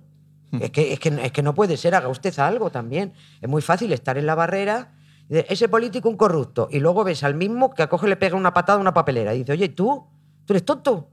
Es 0.59 0.69
que, 0.69 0.93
es, 0.93 0.99
que, 0.99 1.09
es 1.09 1.31
que 1.31 1.41
no 1.41 1.55
puede 1.55 1.77
ser, 1.77 1.95
haga 1.95 2.09
usted 2.09 2.37
algo 2.37 2.69
también. 2.69 3.13
Es 3.41 3.49
muy 3.49 3.61
fácil 3.61 3.91
estar 3.91 4.17
en 4.17 4.27
la 4.27 4.35
barrera, 4.35 4.93
ese 5.29 5.67
político 5.67 6.09
un 6.09 6.17
corrupto, 6.17 6.67
y 6.71 6.79
luego 6.79 7.03
ves 7.03 7.23
al 7.23 7.33
mismo 7.33 7.73
que 7.73 7.81
acoge 7.81 8.05
y 8.05 8.09
le 8.09 8.17
pega 8.17 8.35
una 8.35 8.53
patada 8.53 8.77
a 8.77 8.81
una 8.81 8.93
papelera 8.93 9.33
y 9.33 9.39
dice, 9.39 9.53
oye, 9.53 9.69
tú, 9.69 10.05
tú 10.45 10.53
eres 10.53 10.63
tonto. 10.63 11.09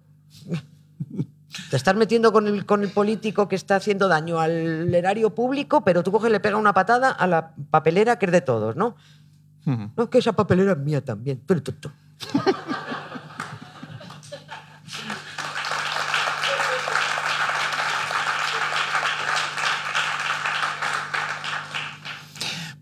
Te 1.71 1.77
estás 1.77 1.97
metiendo 1.97 2.33
con 2.33 2.47
el, 2.47 2.65
con 2.65 2.83
el 2.83 2.91
político 2.91 3.49
que 3.49 3.57
está 3.57 3.77
haciendo 3.77 4.07
daño 4.07 4.39
al 4.39 4.95
erario 4.95 5.35
público, 5.35 5.83
pero 5.85 6.03
tú 6.05 6.13
coges 6.13 6.31
y 6.31 6.33
le 6.33 6.41
pega 6.41 6.57
una 6.57 6.73
patada 6.73 7.11
a 7.11 7.27
la 7.27 7.55
papelera 7.71 8.19
que 8.19 8.27
es 8.27 8.33
de 8.33 8.41
todos, 8.41 8.77
¿no? 8.77 8.95
No, 9.65 10.05
es 10.05 10.09
que 10.09 10.19
esa 10.19 10.33
papelera 10.33 10.73
es 10.73 10.79
mía 10.79 11.05
también. 11.05 11.41
Tú 11.45 11.55
eres 11.55 11.65
tonto. 11.65 11.93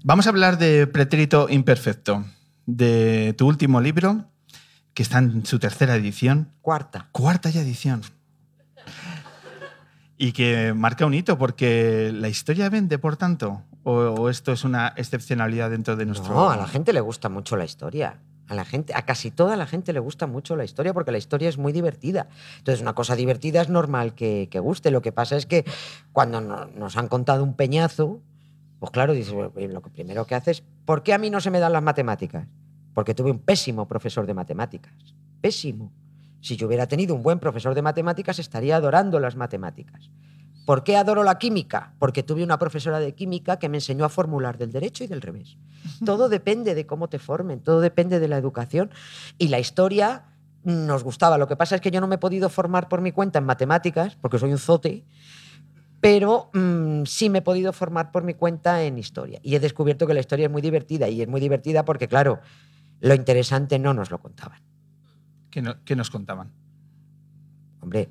Vamos 0.09 0.27
a 0.27 0.31
hablar 0.31 0.57
de 0.57 0.87
Pretérito 0.87 1.49
Imperfecto, 1.51 2.25
de 2.65 3.35
tu 3.37 3.47
último 3.47 3.83
libro, 3.83 4.25
que 4.95 5.03
está 5.03 5.19
en 5.19 5.45
su 5.45 5.59
tercera 5.59 5.97
edición, 5.97 6.51
Cuarta. 6.63 7.09
cuarta 7.13 7.51
ya 7.51 7.61
edición. 7.61 8.01
Y 10.17 10.33
que 10.33 10.73
marca 10.73 11.05
un 11.05 11.13
hito, 11.13 11.37
porque 11.37 12.11
la 12.15 12.31
historia 12.31 12.71
vende, 12.71 12.99
por 12.99 13.19
tanto, 13.19 13.65
o, 13.85 13.93
o 13.93 14.31
esto 14.31 14.53
es 14.53 14.65
una 14.65 14.95
excepcionalidad 14.97 15.69
dentro 15.69 15.95
de 15.95 16.07
nuestro. 16.07 16.33
No, 16.33 16.49
a 16.49 16.57
la 16.57 16.67
gente 16.67 16.95
le 16.95 17.01
gusta 17.01 17.29
mucho 17.29 17.57
la 17.59 17.67
historia. 17.67 18.19
A 18.49 18.55
la 18.55 18.65
gente, 18.65 18.95
a 18.95 19.03
casi 19.03 19.31
toda 19.31 19.57
la 19.57 19.67
gente 19.67 19.93
le 19.93 20.01
gusta 20.01 20.27
mucho 20.27 20.57
la 20.57 20.65
historia 20.65 20.95
porque 20.95 21.13
la 21.13 21.19
historia 21.19 21.51
es 21.51 21.59
muy 21.59 21.71
divertida. 21.71 22.29
Entonces, 22.57 22.81
una 22.81 22.95
cosa 22.95 23.15
divertida 23.15 23.61
es 23.61 23.69
normal 23.69 24.15
que, 24.15 24.49
que 24.51 24.59
guste. 24.59 24.91
Lo 24.91 25.03
que 25.03 25.13
pasa 25.13 25.37
es 25.37 25.45
que 25.45 25.67
cuando 26.13 26.41
no- 26.41 26.65
nos 26.65 26.97
han 26.97 27.09
contado 27.09 27.45
un 27.45 27.53
peñazo, 27.53 28.23
pues 28.79 28.93
claro, 28.93 29.13
dices, 29.13 29.35
pues 29.53 29.71
lo 29.71 29.83
primero 29.83 30.27
que 30.27 30.35
haces, 30.35 30.63
¿por 30.85 31.03
qué 31.03 31.13
a 31.13 31.19
mí 31.19 31.31
no 31.31 31.41
se 31.41 31.51
me 31.51 31.59
dan 31.59 31.73
las 31.73 31.83
matemáticas? 31.83 32.47
Porque 32.95 33.15
tuve 33.15 33.31
un 33.31 33.41
pésimo 33.41 33.89
profesor 33.89 34.27
de 34.27 34.35
matemáticas. 34.35 34.95
Pésimo. 35.41 35.93
Si 36.41 36.57
yo 36.57 36.67
hubiera 36.69 36.87
tenido 36.87 37.15
un 37.15 37.23
buen 37.23 37.41
profesor 37.41 37.75
de 37.75 37.83
matemáticas, 37.83 38.39
estaría 38.39 38.77
adorando 38.77 39.19
las 39.19 39.37
matemáticas. 39.37 40.11
¿Por 40.65 40.85
qué 40.85 40.97
adoro 40.97 41.25
la 41.25 41.39
química? 41.39 41.95
Porque 41.99 42.23
tuve 42.23 42.45
una 42.45 42.59
profesora 42.59 43.01
de 43.01 43.15
química 43.15 43.59
que 43.59 43.69
me 43.69 43.79
enseñó 43.79 44.05
a 44.05 44.11
formular 44.11 44.59
del 44.59 44.71
derecho 44.71 45.03
y 45.03 45.07
del 45.07 45.23
revés. 45.23 45.57
Todo 46.05 46.29
depende 46.29 46.75
de 46.75 46.87
cómo 46.87 47.09
te 47.09 47.19
formen, 47.19 47.61
todo 47.61 47.81
depende 47.81 48.21
de 48.21 48.29
la 48.29 48.37
educación. 48.37 48.91
Y 49.39 49.49
la 49.49 49.59
historia 49.59 50.27
nos 50.65 51.05
gustaba. 51.05 51.39
Lo 51.39 51.49
que 51.49 51.57
pasa 51.57 51.75
es 51.75 51.81
que 51.81 51.91
yo 51.91 52.01
no 52.01 52.07
me 52.07 52.17
he 52.17 52.19
podido 52.19 52.51
formar 52.51 52.89
por 52.89 53.01
mi 53.01 53.13
cuenta 53.13 53.39
en 53.39 53.47
matemáticas, 53.47 54.17
porque 54.21 54.39
soy 54.39 54.53
un 54.53 54.59
zote, 54.59 55.07
pero 56.01 56.51
mm, 56.53 57.05
sí 57.05 57.29
me 57.31 57.39
he 57.39 57.43
podido 57.43 57.73
formar 57.73 58.13
por 58.13 58.23
mi 58.25 58.35
cuenta 58.35 58.83
en 58.83 58.99
historia. 58.99 59.41
Y 59.43 59.55
he 59.55 59.61
descubierto 59.61 60.07
que 60.07 60.15
la 60.15 60.21
historia 60.21 60.47
es 60.47 60.53
muy 60.53 60.63
divertida. 60.63 61.09
Y 61.09 61.23
es 61.23 61.29
muy 61.29 61.41
divertida 61.41 61.85
porque, 61.85 62.07
claro, 62.09 62.41
lo 63.01 63.15
interesante 63.15 63.79
no 63.79 63.95
nos 63.95 64.11
lo 64.11 64.19
contaban. 64.19 64.61
¿Qué, 65.51 65.63
no- 65.63 65.83
qué 65.85 65.97
nos 65.97 66.11
contaban? 66.11 66.53
Hombre, 67.81 68.09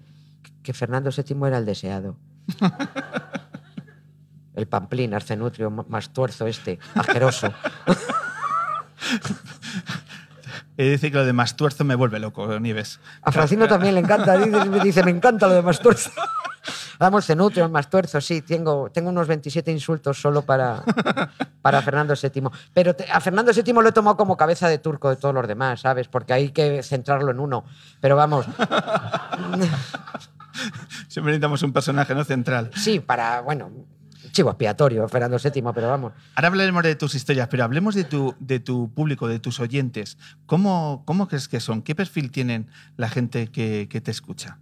que 0.63 0.73
Fernando 0.73 1.09
VII 1.15 1.47
era 1.47 1.57
el 1.57 1.65
deseado. 1.65 2.17
El 4.55 4.67
pamplín, 4.67 5.13
arcenutrio, 5.13 5.69
más 5.69 6.09
tuerzo 6.11 6.47
este, 6.47 6.79
asqueroso. 6.95 7.53
De 10.77 10.89
decir 10.91 11.11
que 11.11 11.17
lo 11.17 11.25
de 11.25 11.33
Mastuerzo 11.33 11.83
me 11.83 11.95
vuelve 11.95 12.19
loco, 12.19 12.59
Nieves. 12.59 12.99
A 13.23 13.31
Francino 13.31 13.67
también 13.67 13.95
le 13.95 14.01
encanta, 14.01 14.37
dice, 14.37 14.65
me 14.65 14.79
dice, 14.79 15.03
me 15.03 15.11
encanta 15.11 15.47
lo 15.47 15.55
de 15.55 15.61
más 15.63 15.79
tuerzo. 15.79 16.11
Vamos, 16.99 17.25
cenutrio, 17.25 17.67
más 17.69 17.89
tuerzo, 17.89 18.19
sí, 18.21 18.41
tengo, 18.41 18.89
tengo 18.91 19.09
unos 19.09 19.27
27 19.27 19.71
insultos 19.71 20.19
solo 20.19 20.41
para, 20.41 20.83
para 21.61 21.81
Fernando 21.81 22.13
VII. 22.21 22.43
Pero 22.73 22.95
a 23.11 23.19
Fernando 23.19 23.51
VII 23.53 23.73
lo 23.73 23.87
he 23.87 23.91
tomado 23.91 24.17
como 24.17 24.35
cabeza 24.35 24.67
de 24.67 24.77
turco 24.79 25.09
de 25.09 25.15
todos 25.15 25.33
los 25.33 25.47
demás, 25.47 25.81
¿sabes? 25.81 26.07
Porque 26.07 26.33
hay 26.33 26.49
que 26.49 26.81
centrarlo 26.83 27.31
en 27.31 27.39
uno. 27.39 27.65
Pero 28.01 28.15
vamos, 28.15 28.45
Siempre 31.07 31.31
necesitamos 31.31 31.61
un 31.63 31.71
personaje 31.71 32.15
no 32.15 32.23
central. 32.23 32.71
sí, 32.75 32.99
para, 32.99 33.41
bueno, 33.41 33.69
chivo 34.37 34.51
expiatorio, 34.51 35.07
Fernando 35.07 35.37
VII, 35.43 35.63
pero 35.73 35.89
vamos. 35.89 36.13
Ahora 36.35 36.47
hablaremos 36.49 36.83
de 36.83 36.95
tus 36.95 37.15
historias, 37.15 37.47
pero 37.49 37.63
hablemos 37.63 37.95
de 37.95 38.03
tu, 38.03 38.35
de 38.39 38.59
tu 38.59 38.93
público, 38.93 39.27
de 39.27 39.39
tus 39.39 39.59
oyentes. 39.59 40.17
¿Cómo, 40.45 41.01
cómo 41.05 41.27
crees 41.27 41.47
que 41.47 41.59
son? 41.59 41.81
¿Qué 41.81 41.95
perfil 41.95 42.31
tienen 42.31 42.67
la 42.97 43.09
gente 43.09 43.47
que, 43.47 43.87
que 43.89 43.99
te 43.99 44.11
escucha? 44.11 44.59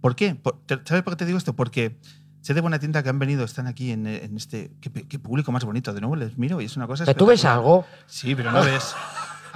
¿Por 0.00 0.16
qué? 0.16 0.34
Por- 0.34 0.60
¿Sabes 0.84 1.02
por 1.02 1.12
qué 1.12 1.16
te 1.18 1.26
digo 1.26 1.36
esto? 1.36 1.54
Porque 1.54 1.98
sé 2.40 2.54
de 2.54 2.62
buena 2.62 2.78
tienda 2.78 3.02
que 3.02 3.10
han 3.10 3.18
venido, 3.18 3.44
están 3.44 3.66
aquí 3.66 3.90
en, 3.90 4.06
en 4.06 4.36
este... 4.36 4.70
¿qué, 4.80 4.90
qué 4.90 5.18
público 5.18 5.52
más 5.52 5.64
bonito? 5.64 5.92
De 5.92 6.00
nuevo 6.00 6.16
les 6.16 6.38
miro 6.38 6.60
y 6.62 6.64
es 6.64 6.76
una 6.76 6.86
cosa... 6.86 7.04
¿Que 7.04 7.14
tú 7.14 7.26
ves 7.26 7.44
algo? 7.44 7.84
Sí, 8.06 8.34
pero 8.34 8.50
no 8.50 8.64
ves... 8.64 8.94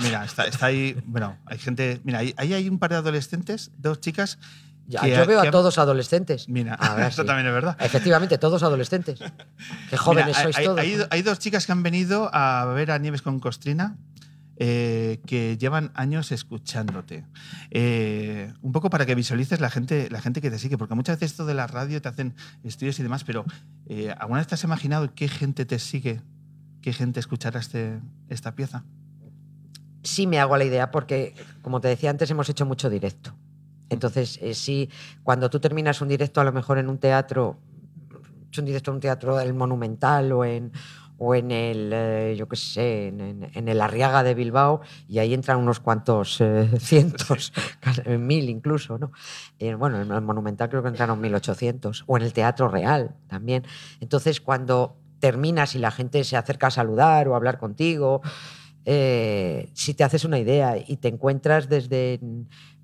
Mira, 0.01 0.23
está, 0.25 0.45
está 0.45 0.67
ahí... 0.67 1.01
Bueno, 1.07 1.39
hay 1.47 1.57
gente... 1.59 2.01
Mira, 2.05 2.19
ahí, 2.19 2.35
ahí 2.37 2.53
hay 2.53 2.69
un 2.69 2.79
par 2.79 2.91
de 2.91 2.97
adolescentes, 2.97 3.71
dos 3.79 4.01
chicas... 4.01 4.39
Ya, 4.87 5.01
que- 5.01 5.11
yo 5.11 5.27
veo 5.27 5.41
que 5.43 5.49
a 5.49 5.51
todos 5.51 5.79
adolescentes. 5.79 6.49
Mira, 6.49 6.75
Ahora 6.75 7.07
esto 7.09 7.23
sí. 7.23 7.27
también 7.27 7.47
es 7.47 7.53
verdad. 7.55 7.77
Efectivamente, 7.81 8.37
todos 8.39 8.63
adolescentes. 8.63 9.19
Qué 9.91 9.97
jóvenes 9.97 10.27
Mira, 10.37 10.43
sois 10.43 10.57
hay, 10.59 10.65
todos. 10.67 10.79
hay- 10.81 10.99
hay 11.11 11.23
dos 11.23 11.39
chicas 11.39 11.67
que 11.67 11.73
han 11.73 11.83
venido 11.83 12.31
a 12.33 12.65
ver 12.75 12.91
a 12.91 12.99
Nieves 12.99 13.23
con 13.23 13.41
Costrina 13.41 13.97
eh, 14.57 15.21
que 15.27 15.57
llevan 15.59 15.91
años 15.95 16.31
escuchándote. 16.31 17.25
Eh, 17.71 18.53
un 18.63 18.71
poco 18.73 18.89
para 18.91 19.05
que 19.05 19.15
visualices 19.17 19.59
la 19.61 19.69
gente, 19.71 20.09
la 20.11 20.21
gente 20.21 20.41
que 20.41 20.51
te 20.51 20.59
sigue, 20.61 20.79
porque 20.79 20.95
muchas 20.95 21.17
veces 21.17 21.33
esto 21.33 21.45
de 21.47 21.55
la 21.55 21.67
radio 21.67 22.01
te 22.01 22.09
hacen 22.09 22.35
estudios 22.63 22.99
y 23.01 23.03
demás, 23.03 23.25
pero 23.25 23.45
eh, 23.89 24.15
¿alguna 24.19 24.39
vez 24.41 24.47
te 24.47 24.55
has 24.55 24.63
imaginado 24.65 25.13
qué 25.15 25.27
gente 25.29 25.65
te 25.65 25.79
sigue? 25.81 26.21
¿Qué 26.83 26.93
gente 26.93 27.19
escuchará 27.19 27.59
este, 27.59 27.99
esta 28.29 28.55
pieza? 28.55 28.85
sí 30.03 30.27
me 30.27 30.39
hago 30.39 30.57
la 30.59 30.65
idea 30.65 30.91
porque, 30.91 31.35
como 31.63 31.81
te 31.81 31.89
decía 31.89 32.11
antes, 32.11 32.31
hemos 32.31 32.49
hecho 32.51 32.67
mucho 32.67 32.91
directo. 32.91 33.35
Entonces, 33.89 34.39
eh, 34.43 34.55
sí, 34.55 34.89
cuando 35.23 35.51
tú 35.51 35.61
terminas 35.61 36.01
un 36.01 36.09
directo, 36.09 36.41
a 36.41 36.45
lo 36.45 36.53
mejor 36.53 36.79
en 36.79 36.89
un 36.89 36.99
teatro, 36.99 37.59
un 38.57 38.65
directo 38.65 38.91
en 38.91 38.97
un 38.97 39.01
teatro 39.01 39.37
del 39.37 39.55
Monumental 39.55 40.33
o 40.33 40.45
en, 40.45 40.73
o 41.19 41.35
en 41.35 41.51
el, 41.51 41.91
eh, 41.93 42.35
yo 42.37 42.49
qué 42.49 42.57
sé, 42.57 43.09
en, 43.09 43.69
el 43.69 43.81
Arriaga 43.81 44.23
de 44.23 44.35
Bilbao, 44.35 44.81
y 45.09 45.19
ahí 45.19 45.33
entran 45.35 45.59
unos 45.59 45.81
cuantos 45.81 46.41
eh, 46.41 46.69
cientos, 46.79 47.53
mil 48.19 48.49
incluso, 48.49 48.99
¿no? 48.99 49.13
Eh, 49.59 49.75
bueno, 49.75 50.01
en 50.01 50.11
el 50.11 50.23
Monumental 50.23 50.69
creo 50.69 50.83
que 50.83 50.89
entraron 50.89 51.21
1800, 51.21 52.05
o 52.07 52.17
en 52.17 52.23
el 52.23 52.33
Teatro 52.33 52.69
Real 52.69 53.15
también. 53.29 53.65
Entonces, 54.01 54.41
cuando 54.41 54.97
terminas 55.21 55.75
y 55.75 55.79
la 55.79 55.91
gente 55.91 56.25
se 56.25 56.37
acerca 56.37 56.67
a 56.67 56.71
saludar 56.71 57.29
o 57.29 57.35
a 57.35 57.37
hablar 57.37 57.59
contigo, 57.59 58.21
si 58.87 59.95
te 59.95 60.05
haces 60.05 60.27
una 60.27 60.39
idea 60.39 60.77
y 60.77 60.99
te 60.99 61.09
encuentras 61.09 61.71
desde 61.71 62.21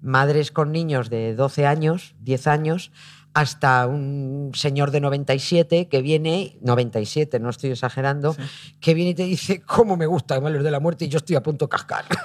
madres 0.01 0.51
con 0.51 0.73
niños 0.73 1.11
de 1.11 1.35
12 1.35 1.67
años, 1.67 2.15
10 2.21 2.47
años, 2.47 2.93
hasta 3.33 3.87
un 3.87 4.51
señor 4.55 4.91
de 4.91 5.01
97 5.01 5.89
que 5.89 6.03
viene, 6.03 6.59
97, 6.63 7.39
no 7.39 7.51
estoy 7.51 7.71
exagerando, 7.71 8.35
que 8.81 8.93
viene 8.95 9.11
y 9.11 9.15
te 9.15 9.23
dice, 9.25 9.63
¿cómo 9.63 9.97
me 9.97 10.07
gusta 10.07 10.41
Malos 10.41 10.65
de 10.65 10.71
la 10.71 10.81
Muerte? 10.81 11.05
Y 11.05 11.09
yo 11.09 11.19
estoy 11.19 11.37
a 11.37 11.43
punto 11.43 11.67
de 11.67 11.69
cascar. 11.69 12.05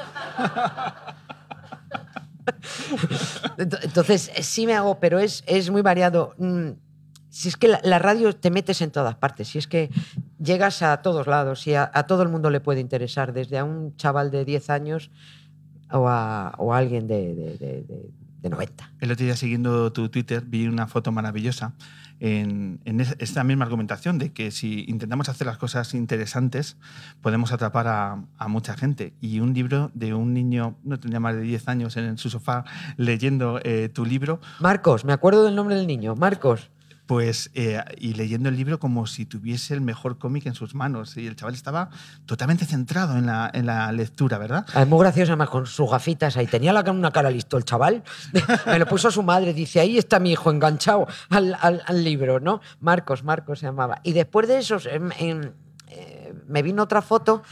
Ent- 3.58 3.80
Entonces, 3.84 4.32
eh, 4.36 4.44
sí 4.44 4.66
me 4.66 4.74
hago, 4.74 5.00
pero 5.00 5.20
es, 5.20 5.44
es 5.48 5.70
muy 5.70 5.82
variado. 5.82 6.34
Mm, 6.38 6.72
Si 7.30 7.50
es 7.50 7.58
que 7.58 7.68
la, 7.68 7.80
la 7.84 8.00
radio 8.00 8.34
te 8.36 8.50
metes 8.50 8.82
en 8.82 8.92
todas 8.92 9.16
partes, 9.16 9.50
si 9.50 9.58
es 9.58 9.68
que 9.68 9.90
llegas 10.40 10.82
a 10.82 11.02
todos 11.02 11.28
lados 11.28 11.68
y 11.68 11.76
a, 11.76 11.90
a 11.94 12.08
todo 12.08 12.24
el 12.24 12.30
mundo 12.30 12.50
le 12.50 12.62
puede 12.62 12.80
interesar, 12.80 13.34
desde 13.34 13.58
a 13.58 13.64
un 13.64 13.96
chaval 13.98 14.32
de 14.32 14.46
10 14.46 14.70
años 14.70 15.12
o 15.92 16.08
a, 16.08 16.54
o 16.58 16.74
a 16.74 16.78
alguien 16.78 17.08
de, 17.08 17.36
de- 17.36 17.58
de- 17.58 17.82
de- 17.84 18.12
de 18.42 18.50
90. 18.50 18.92
El 19.00 19.12
otro 19.12 19.26
día, 19.26 19.36
siguiendo 19.36 19.92
tu 19.92 20.10
Twitter, 20.10 20.44
vi 20.46 20.68
una 20.68 20.86
foto 20.88 21.12
maravillosa 21.12 21.74
en, 22.20 22.80
en 22.86 23.00
es- 23.02 23.16
esta 23.20 23.44
misma 23.44 23.66
argumentación 23.66 24.20
de 24.20 24.32
que 24.34 24.52
si 24.52 24.86
intentamos 24.88 25.30
hacer 25.30 25.48
las 25.48 25.58
cosas 25.58 25.94
interesantes, 25.96 26.78
podemos 27.22 27.52
atrapar 27.52 27.88
a, 27.88 28.24
a 28.38 28.48
mucha 28.48 28.76
gente. 28.78 29.14
Y 29.20 29.40
un 29.40 29.54
libro 29.54 29.90
de 29.96 30.14
un 30.14 30.34
niño, 30.34 30.78
no 30.84 31.00
tenía 31.00 31.20
más 31.20 31.36
de 31.36 31.42
10 31.42 31.68
años, 31.68 31.98
en 31.98 32.18
su 32.18 32.30
sofá 32.30 32.66
leyendo 32.98 33.60
eh, 33.64 33.90
tu 33.90 34.06
libro, 34.06 34.40
Marcos, 34.60 35.06
me 35.06 35.14
acuerdo 35.14 35.44
del 35.44 35.56
nombre 35.56 35.76
del 35.76 35.88
niño, 35.88 36.16
Marcos. 36.16 36.70
Pues, 37.06 37.52
eh, 37.54 37.84
y 38.00 38.14
leyendo 38.14 38.50
el 38.50 38.58
libro 38.58 38.80
como 38.80 39.06
si 39.06 39.26
tuviese 39.26 39.74
el 39.74 39.82
mejor 39.82 40.18
cómic 40.18 40.46
en 40.48 40.56
sus 40.56 40.74
manos. 40.74 41.16
Y 41.18 41.28
el 41.28 41.36
chaval 41.36 41.54
estaba 41.54 41.90
totalmente 42.26 42.66
centrado 42.66 43.16
en 43.18 43.26
la, 43.28 43.50
en 43.54 43.66
la 43.68 43.92
lectura, 43.92 44.38
¿verdad? 44.38 44.66
Ah, 44.74 44.82
Es 44.82 44.88
muy 44.88 45.00
gracioso, 45.00 45.32
además, 45.34 45.50
con 45.50 45.66
sus 45.68 45.90
gafitas 45.90 46.36
ahí. 46.38 46.48
Tenía 46.48 46.74
la, 46.74 46.82
una 46.92 47.12
cara 47.12 47.30
listo 47.30 47.58
el 47.58 47.66
chaval. 47.66 48.04
Me 48.66 48.80
lo 48.80 48.88
puso 48.88 49.12
su 49.12 49.22
madre. 49.24 49.54
Dice, 49.54 49.80
ahí 49.80 49.98
está 49.98 50.20
mi 50.20 50.32
hijo 50.32 50.50
enganchado 50.52 51.08
al, 51.30 51.56
al- 51.62 51.84
al 51.86 52.04
libro, 52.04 52.40
¿no? 52.40 52.62
Marcos, 52.80 53.24
Marcos 53.24 53.60
se 53.60 53.68
llamaba. 53.68 54.00
Y 54.04 54.14
después 54.14 54.48
de 54.48 54.58
eso, 54.58 54.78
em, 54.90 55.12
em, 55.20 55.52
eh, 55.90 56.34
me 56.48 56.62
vino 56.64 56.82
otra 56.84 57.02
foto. 57.04 57.44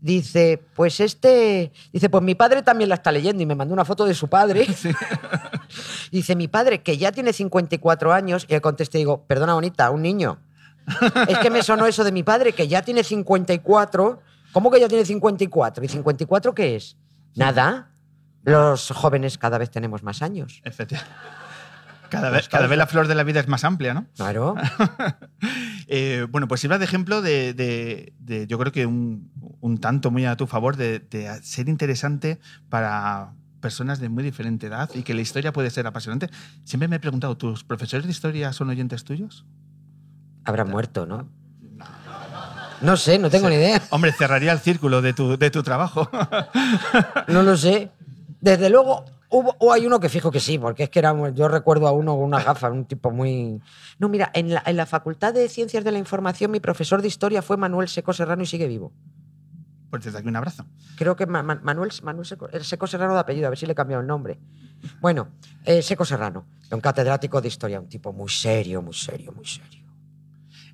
Dice, 0.00 0.62
pues 0.74 1.00
este... 1.00 1.72
Dice, 1.92 2.10
pues 2.10 2.22
mi 2.22 2.34
padre 2.34 2.62
también 2.62 2.88
la 2.90 2.96
está 2.96 3.10
leyendo. 3.12 3.42
Y 3.42 3.46
me 3.46 3.54
mandó 3.54 3.72
una 3.72 3.84
foto 3.84 4.04
de 4.04 4.14
su 4.14 4.28
padre. 4.28 4.66
Dice, 6.10 6.36
mi 6.36 6.48
padre, 6.48 6.82
que 6.82 6.96
ya 6.98 7.12
tiene 7.12 7.32
54 7.32 8.12
años. 8.12 8.44
Y 8.48 8.52
le 8.54 8.60
contesté, 8.60 8.98
digo, 8.98 9.24
perdona, 9.26 9.54
bonita, 9.54 9.90
un 9.90 10.02
niño. 10.02 10.38
Es 11.28 11.38
que 11.38 11.50
me 11.50 11.62
sonó 11.62 11.86
eso 11.86 12.04
de 12.04 12.12
mi 12.12 12.22
padre, 12.22 12.52
que 12.52 12.68
ya 12.68 12.82
tiene 12.82 13.02
54. 13.04 14.20
¿Cómo 14.52 14.70
que 14.70 14.80
ya 14.80 14.88
tiene 14.88 15.04
54? 15.04 15.84
¿Y 15.84 15.88
54 15.88 16.54
qué 16.54 16.76
es? 16.76 16.96
Nada. 17.34 17.90
Los 18.44 18.90
jóvenes 18.92 19.36
cada 19.38 19.58
vez 19.58 19.70
tenemos 19.70 20.02
más 20.02 20.22
años. 20.22 20.60
Efectivamente. 20.64 21.12
Cada 22.08 22.30
vez, 22.30 22.48
cada 22.48 22.68
vez 22.68 22.78
la 22.78 22.86
flor 22.86 23.08
de 23.08 23.16
la 23.16 23.24
vida 23.24 23.40
es 23.40 23.48
más 23.48 23.64
amplia, 23.64 23.92
¿no? 23.92 24.06
Claro. 24.16 24.54
Eh, 25.88 26.26
bueno, 26.30 26.48
pues 26.48 26.60
sirva 26.60 26.78
de 26.78 26.84
ejemplo 26.84 27.22
de, 27.22 27.54
de- 27.54 28.12
de- 28.18 28.48
yo 28.48 28.58
creo 28.58 28.72
que 28.72 28.86
un, 28.86 29.30
un 29.60 29.78
tanto 29.78 30.10
muy 30.10 30.26
a 30.26 30.36
tu 30.36 30.48
favor 30.48 30.76
de, 30.76 30.98
de 30.98 31.32
ser 31.44 31.68
interesante 31.68 32.40
para 32.68 33.32
personas 33.60 34.00
de 34.00 34.08
muy 34.08 34.22
diferente 34.22 34.66
edad 34.66 34.90
y 34.94 35.02
que 35.02 35.14
la 35.14 35.20
historia 35.20 35.52
puede 35.52 35.70
ser 35.70 35.86
apasionante. 35.86 36.30
Siempre 36.64 36.88
me 36.88 36.96
he 36.96 37.00
preguntado, 37.00 37.36
¿tus 37.36 37.64
profesores 37.64 38.06
de 38.06 38.12
historia 38.12 38.52
son 38.52 38.68
oyentes 38.68 39.04
tuyos? 39.04 39.44
Habrá 40.44 40.64
muerto, 40.64 41.06
¿no? 41.06 41.28
No 42.82 42.96
sé, 42.96 43.18
no 43.18 43.30
tengo 43.30 43.48
ni 43.48 43.56
idea. 43.56 43.82
Hombre, 43.90 44.12
cerraría 44.12 44.52
el 44.52 44.60
círculo 44.60 45.00
de 45.00 45.12
tu, 45.12 45.36
de 45.36 45.50
tu 45.50 45.62
trabajo. 45.62 46.08
No 47.28 47.42
lo 47.42 47.56
sé. 47.56 47.90
Desde 48.40 48.70
luego, 48.70 49.04
hubo, 49.30 49.56
o 49.58 49.72
hay 49.72 49.86
uno 49.86 49.98
que 49.98 50.08
fijo 50.08 50.30
que 50.30 50.40
sí, 50.40 50.58
porque 50.58 50.84
es 50.84 50.90
que 50.90 51.00
era, 51.00 51.14
yo 51.32 51.48
recuerdo 51.48 51.88
a 51.88 51.92
uno 51.92 52.14
con 52.14 52.24
una 52.24 52.42
gafa, 52.42 52.70
un 52.70 52.84
tipo 52.84 53.10
muy... 53.10 53.60
No, 53.98 54.08
mira, 54.08 54.30
en 54.34 54.54
la, 54.54 54.62
en 54.64 54.76
la 54.76 54.86
Facultad 54.86 55.34
de 55.34 55.48
Ciencias 55.48 55.82
de 55.82 55.90
la 55.90 55.98
Información 55.98 56.50
mi 56.50 56.60
profesor 56.60 57.02
de 57.02 57.08
historia 57.08 57.42
fue 57.42 57.56
Manuel 57.56 57.88
Seco 57.88 58.12
Serrano 58.12 58.42
y 58.42 58.46
sigue 58.46 58.68
vivo. 58.68 58.92
Pues 59.90 60.04
desde 60.04 60.18
aquí 60.18 60.28
un 60.28 60.36
abrazo. 60.36 60.66
Creo 60.96 61.14
que 61.16 61.26
Ma- 61.26 61.42
Ma- 61.42 61.60
Manuel, 61.62 61.90
Manuel 62.02 62.26
Seco, 62.26 62.48
el 62.48 62.64
Seco 62.64 62.86
Serrano 62.86 63.14
de 63.14 63.20
apellido, 63.20 63.46
a 63.46 63.50
ver 63.50 63.58
si 63.58 63.66
le 63.66 63.72
he 63.72 63.74
cambiado 63.74 64.00
el 64.00 64.06
nombre. 64.06 64.38
Bueno, 65.00 65.28
eh, 65.64 65.80
Seco 65.82 66.04
Serrano, 66.04 66.44
un 66.70 66.80
catedrático 66.80 67.40
de 67.40 67.48
historia, 67.48 67.80
un 67.80 67.88
tipo 67.88 68.12
muy 68.12 68.28
serio, 68.28 68.82
muy 68.82 68.94
serio, 68.94 69.32
muy 69.32 69.46
serio. 69.46 69.84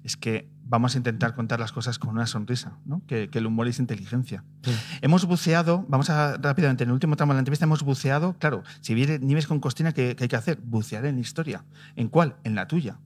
Es 0.02 0.16
que 0.16 0.48
vamos 0.64 0.94
a 0.94 0.98
intentar 0.98 1.34
contar 1.34 1.60
las 1.60 1.70
cosas 1.70 1.98
con 1.98 2.10
una 2.10 2.26
sonrisa, 2.26 2.78
¿no? 2.84 3.02
que, 3.06 3.28
que 3.30 3.38
el 3.38 3.46
humor 3.46 3.68
es 3.68 3.78
inteligencia. 3.78 4.42
Hemos 5.00 5.24
buceado, 5.26 5.84
vamos 5.88 6.10
a 6.10 6.38
rápidamente, 6.38 6.82
en 6.82 6.90
el 6.90 6.94
último 6.94 7.14
tramo 7.14 7.32
de 7.32 7.36
la 7.36 7.40
entrevista 7.40 7.66
hemos 7.66 7.82
buceado, 7.84 8.34
claro, 8.38 8.64
si 8.80 8.94
viene 8.94 9.18
Nieves 9.20 9.46
con 9.46 9.60
Costina, 9.60 9.92
¿qué, 9.92 10.16
qué 10.16 10.24
hay 10.24 10.28
que 10.28 10.36
hacer? 10.36 10.58
Bucear 10.60 11.04
en 11.06 11.18
historia. 11.20 11.64
¿En 11.94 12.08
cuál? 12.08 12.34
En 12.42 12.54
la 12.56 12.66
tuya. 12.66 12.98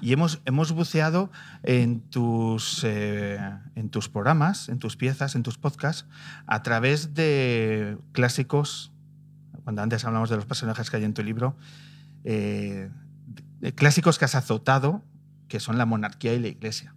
Y 0.00 0.12
hemos, 0.12 0.40
hemos 0.44 0.72
buceado 0.72 1.30
en 1.62 2.00
tus, 2.00 2.84
eh, 2.84 3.38
en 3.74 3.90
tus 3.90 4.08
programas, 4.08 4.68
en 4.68 4.78
tus 4.78 4.96
piezas, 4.96 5.34
en 5.34 5.42
tus 5.42 5.58
podcasts, 5.58 6.06
a 6.46 6.62
través 6.62 7.14
de 7.14 7.98
clásicos, 8.12 8.92
cuando 9.64 9.82
antes 9.82 10.04
hablamos 10.04 10.30
de 10.30 10.36
los 10.36 10.46
personajes 10.46 10.90
que 10.90 10.96
hay 10.96 11.04
en 11.04 11.14
tu 11.14 11.22
libro, 11.22 11.56
eh, 12.24 12.90
clásicos 13.74 14.18
que 14.18 14.24
has 14.24 14.34
azotado, 14.34 15.02
que 15.48 15.60
son 15.60 15.78
la 15.78 15.86
monarquía 15.86 16.34
y 16.34 16.38
la 16.38 16.48
iglesia. 16.48 16.94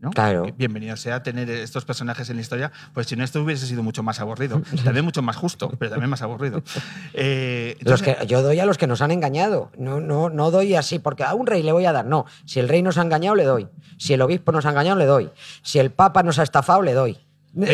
¿No? 0.00 0.10
Claro. 0.10 0.46
Bienvenido 0.56 0.96
sea 0.96 1.22
tener 1.22 1.48
estos 1.50 1.84
personajes 1.84 2.28
en 2.30 2.36
la 2.36 2.42
historia, 2.42 2.72
pues 2.92 3.06
si 3.06 3.16
no 3.16 3.24
esto 3.24 3.42
hubiese 3.42 3.66
sido 3.66 3.82
mucho 3.82 4.02
más 4.02 4.20
aburrido, 4.20 4.60
también 4.84 5.04
mucho 5.04 5.22
más 5.22 5.36
justo, 5.36 5.70
pero 5.78 5.90
también 5.90 6.10
más 6.10 6.22
aburrido. 6.22 6.62
Eh, 7.18 7.76
Los 7.80 8.00
entonces- 8.02 8.16
que, 8.18 8.26
yo 8.26 8.42
doy 8.42 8.60
a 8.60 8.66
los 8.66 8.76
que 8.78 8.86
nos 8.86 9.00
han 9.00 9.10
engañado. 9.10 9.70
No, 9.78 10.00
no, 10.00 10.28
no 10.28 10.50
doy 10.50 10.74
así, 10.74 10.98
porque 10.98 11.24
a 11.24 11.32
un 11.34 11.46
rey 11.46 11.62
le 11.62 11.72
voy 11.72 11.86
a 11.86 11.92
dar. 11.92 12.04
No, 12.04 12.26
si 12.44 12.60
el 12.60 12.68
rey 12.68 12.82
nos 12.82 12.98
ha 12.98 13.02
engañado, 13.02 13.34
le 13.36 13.44
doy. 13.44 13.68
Si 13.96 14.12
el 14.12 14.20
obispo 14.20 14.52
nos 14.52 14.66
ha 14.66 14.70
engañado, 14.70 14.98
le 14.98 15.06
doy. 15.06 15.30
Si 15.62 15.78
el 15.78 15.90
papa 15.90 16.22
nos 16.22 16.38
ha 16.38 16.42
estafado, 16.42 16.82
le 16.82 16.92
doy. 16.92 17.18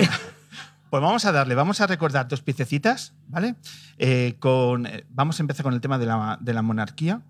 Pues 0.90 1.02
vamos 1.02 1.24
a 1.24 1.32
darle, 1.32 1.54
vamos 1.54 1.80
a 1.80 1.86
recordar 1.86 2.28
dos 2.28 2.42
piececitas, 2.42 3.14
¿vale? 3.28 3.54
Eh, 3.96 4.36
con, 4.40 4.84
eh, 4.84 5.06
vamos 5.08 5.40
a 5.40 5.42
empezar 5.42 5.64
con 5.64 5.72
el 5.72 5.80
tema 5.80 5.96
de 5.98 6.04
la, 6.04 6.36
de 6.38 6.52
la 6.52 6.60
monarquía 6.60 7.22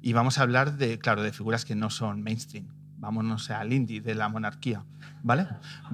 y 0.00 0.12
vamos 0.12 0.38
a 0.38 0.42
hablar 0.42 0.76
de, 0.76 1.00
claro, 1.00 1.24
de 1.24 1.32
figuras 1.32 1.64
que 1.64 1.74
no 1.74 1.90
son 1.90 2.22
mainstream. 2.22 2.68
Vámonos 3.04 3.50
al 3.50 3.70
indie 3.72 4.00
de 4.00 4.14
la 4.14 4.30
monarquía, 4.30 4.82
¿vale? 5.22 5.46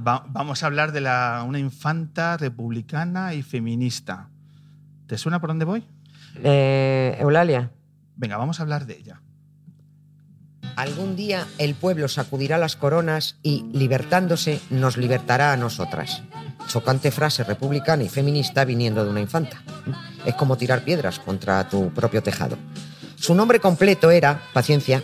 Va- 0.07 0.25
vamos 0.29 0.62
a 0.62 0.66
hablar 0.66 0.92
de 0.92 1.01
la, 1.01 1.44
una 1.44 1.59
infanta 1.59 2.37
republicana 2.37 3.35
y 3.35 3.42
feminista. 3.42 4.29
¿Te 5.09 5.18
suena 5.18 5.40
por 5.40 5.51
dónde 5.51 5.64
voy? 5.64 5.83
Eh, 6.37 7.16
Eulalia. 7.18 7.70
Venga, 8.14 8.37
vamos 8.37 8.61
a 8.61 8.62
hablar 8.62 8.87
de 8.87 8.96
ella. 8.99 9.20
Algún 10.77 11.16
día 11.16 11.46
el 11.59 11.75
pueblo 11.75 12.07
sacudirá 12.09 12.57
las 12.57 12.77
coronas 12.77 13.37
y, 13.42 13.64
libertándose, 13.73 14.61
nos 14.70 14.96
libertará 14.96 15.53
a 15.53 15.57
nosotras. 15.57 16.23
Chocante 16.68 17.11
frase 17.11 17.42
republicana 17.42 18.05
y 18.05 18.09
feminista 18.09 18.64
viniendo 18.64 19.05
de 19.05 19.11
una 19.11 19.20
infanta. 19.20 19.62
Es 20.25 20.35
como 20.37 20.57
tirar 20.57 20.85
piedras 20.85 21.18
contra 21.18 21.68
tu 21.68 21.90
propio 21.90 22.23
tejado. 22.23 22.57
Su 23.16 23.35
nombre 23.35 23.59
completo 23.59 24.11
era, 24.11 24.40
paciencia, 24.55 25.03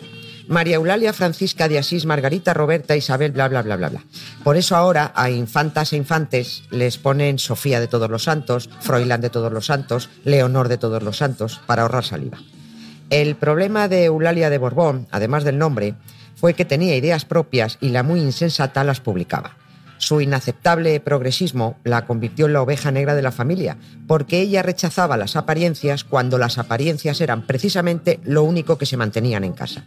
María 0.48 0.76
Eulalia 0.76 1.12
Francisca 1.12 1.68
de 1.68 1.78
Asís 1.78 2.06
Margarita 2.06 2.54
Roberta 2.54 2.96
Isabel 2.96 3.32
bla 3.32 3.48
bla 3.48 3.62
bla 3.62 3.76
bla 3.76 3.88
bla. 3.88 4.04
Por 4.44 4.56
eso 4.56 4.76
ahora 4.76 5.12
a 5.14 5.30
infantas 5.30 5.92
e 5.92 5.96
infantes 5.96 6.62
les 6.70 6.98
ponen 6.98 7.38
Sofía 7.38 7.80
de 7.80 7.88
todos 7.88 8.08
los 8.08 8.24
santos, 8.24 8.70
Froilán 8.80 9.20
de 9.20 9.30
todos 9.30 9.52
los 9.52 9.66
santos, 9.66 10.08
Leonor 10.24 10.68
de 10.68 10.78
todos 10.78 11.02
los 11.02 11.16
santos, 11.16 11.60
para 11.66 11.82
ahorrar 11.82 12.04
saliva. 12.04 12.38
El 13.10 13.36
problema 13.36 13.88
de 13.88 14.04
Eulalia 14.04 14.50
de 14.50 14.58
Borbón, 14.58 15.06
además 15.10 15.44
del 15.44 15.58
nombre, 15.58 15.94
fue 16.36 16.54
que 16.54 16.64
tenía 16.64 16.96
ideas 16.96 17.24
propias 17.24 17.78
y 17.80 17.90
la 17.90 18.02
muy 18.02 18.20
insensata 18.20 18.84
las 18.84 19.00
publicaba. 19.00 19.56
Su 19.98 20.20
inaceptable 20.20 21.00
progresismo 21.00 21.76
la 21.84 22.06
convirtió 22.06 22.46
en 22.46 22.52
la 22.52 22.62
oveja 22.62 22.90
negra 22.90 23.14
de 23.14 23.22
la 23.22 23.32
familia, 23.32 23.76
porque 24.06 24.40
ella 24.40 24.62
rechazaba 24.62 25.16
las 25.16 25.36
apariencias 25.36 26.04
cuando 26.04 26.38
las 26.38 26.58
apariencias 26.58 27.20
eran 27.20 27.46
precisamente 27.46 28.20
lo 28.24 28.42
único 28.42 28.78
que 28.78 28.86
se 28.86 28.96
mantenían 28.96 29.44
en 29.44 29.52
casa. 29.52 29.86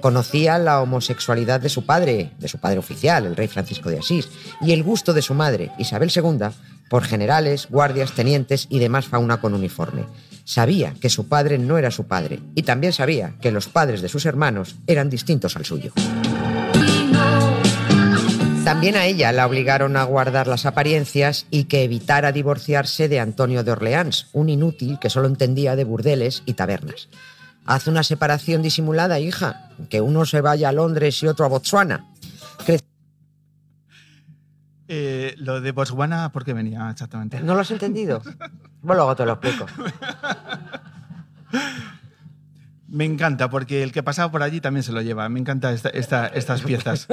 Conocía 0.00 0.58
la 0.58 0.80
homosexualidad 0.80 1.60
de 1.60 1.68
su 1.68 1.84
padre, 1.84 2.32
de 2.38 2.46
su 2.46 2.58
padre 2.58 2.78
oficial, 2.78 3.26
el 3.26 3.34
rey 3.34 3.48
Francisco 3.48 3.90
de 3.90 3.98
Asís, 3.98 4.28
y 4.60 4.72
el 4.72 4.84
gusto 4.84 5.12
de 5.12 5.22
su 5.22 5.34
madre, 5.34 5.72
Isabel 5.78 6.12
II, 6.14 6.46
por 6.88 7.04
generales, 7.04 7.66
guardias, 7.68 8.12
tenientes 8.12 8.68
y 8.70 8.78
demás 8.78 9.06
fauna 9.06 9.40
con 9.40 9.54
uniforme. 9.54 10.04
Sabía 10.44 10.94
que 11.00 11.10
su 11.10 11.28
padre 11.28 11.58
no 11.58 11.78
era 11.78 11.90
su 11.90 12.06
padre, 12.06 12.40
y 12.54 12.62
también 12.62 12.92
sabía 12.92 13.34
que 13.40 13.50
los 13.50 13.68
padres 13.68 14.00
de 14.00 14.08
sus 14.08 14.24
hermanos 14.24 14.76
eran 14.86 15.10
distintos 15.10 15.56
al 15.56 15.64
suyo. 15.66 15.92
También 18.68 18.96
a 18.96 19.06
ella 19.06 19.32
la 19.32 19.46
obligaron 19.46 19.96
a 19.96 20.04
guardar 20.04 20.46
las 20.46 20.66
apariencias 20.66 21.46
y 21.50 21.64
que 21.64 21.84
evitara 21.84 22.32
divorciarse 22.32 23.08
de 23.08 23.18
Antonio 23.18 23.64
de 23.64 23.72
Orleans, 23.72 24.26
un 24.34 24.50
inútil 24.50 24.98
que 24.98 25.08
solo 25.08 25.26
entendía 25.26 25.74
de 25.74 25.84
burdeles 25.84 26.42
y 26.44 26.52
tabernas. 26.52 27.08
Haz 27.64 27.86
una 27.86 28.02
separación 28.02 28.60
disimulada, 28.60 29.20
hija, 29.20 29.70
que 29.88 30.02
uno 30.02 30.26
se 30.26 30.42
vaya 30.42 30.68
a 30.68 30.72
Londres 30.72 31.22
y 31.22 31.26
otro 31.28 31.46
a 31.46 31.48
Botswana. 31.48 32.04
Cre- 32.66 32.82
Eh, 34.86 35.34
lo 35.38 35.62
de 35.62 35.72
Botswana, 35.72 36.30
¿por 36.30 36.44
qué 36.44 36.52
venía 36.52 36.90
exactamente? 36.90 37.40
¿No 37.40 37.54
lo 37.54 37.60
has 37.62 37.70
entendido? 37.70 38.20
Bueno, 38.80 39.02
luego 39.02 39.16
te 39.16 39.26
lo 39.26 39.32
explico. 39.32 39.66
Me 42.90 43.04
encanta, 43.04 43.50
porque 43.50 43.82
el 43.82 43.92
que 43.92 44.02
pasaba 44.02 44.30
por 44.32 44.42
allí 44.42 44.60
también 44.62 44.82
se 44.82 44.92
lo 44.92 45.02
lleva. 45.02 45.28
Me 45.28 45.38
encantan 45.38 45.74
esta, 45.74 45.90
esta, 45.90 46.26
estas 46.28 46.62
piezas. 46.62 47.06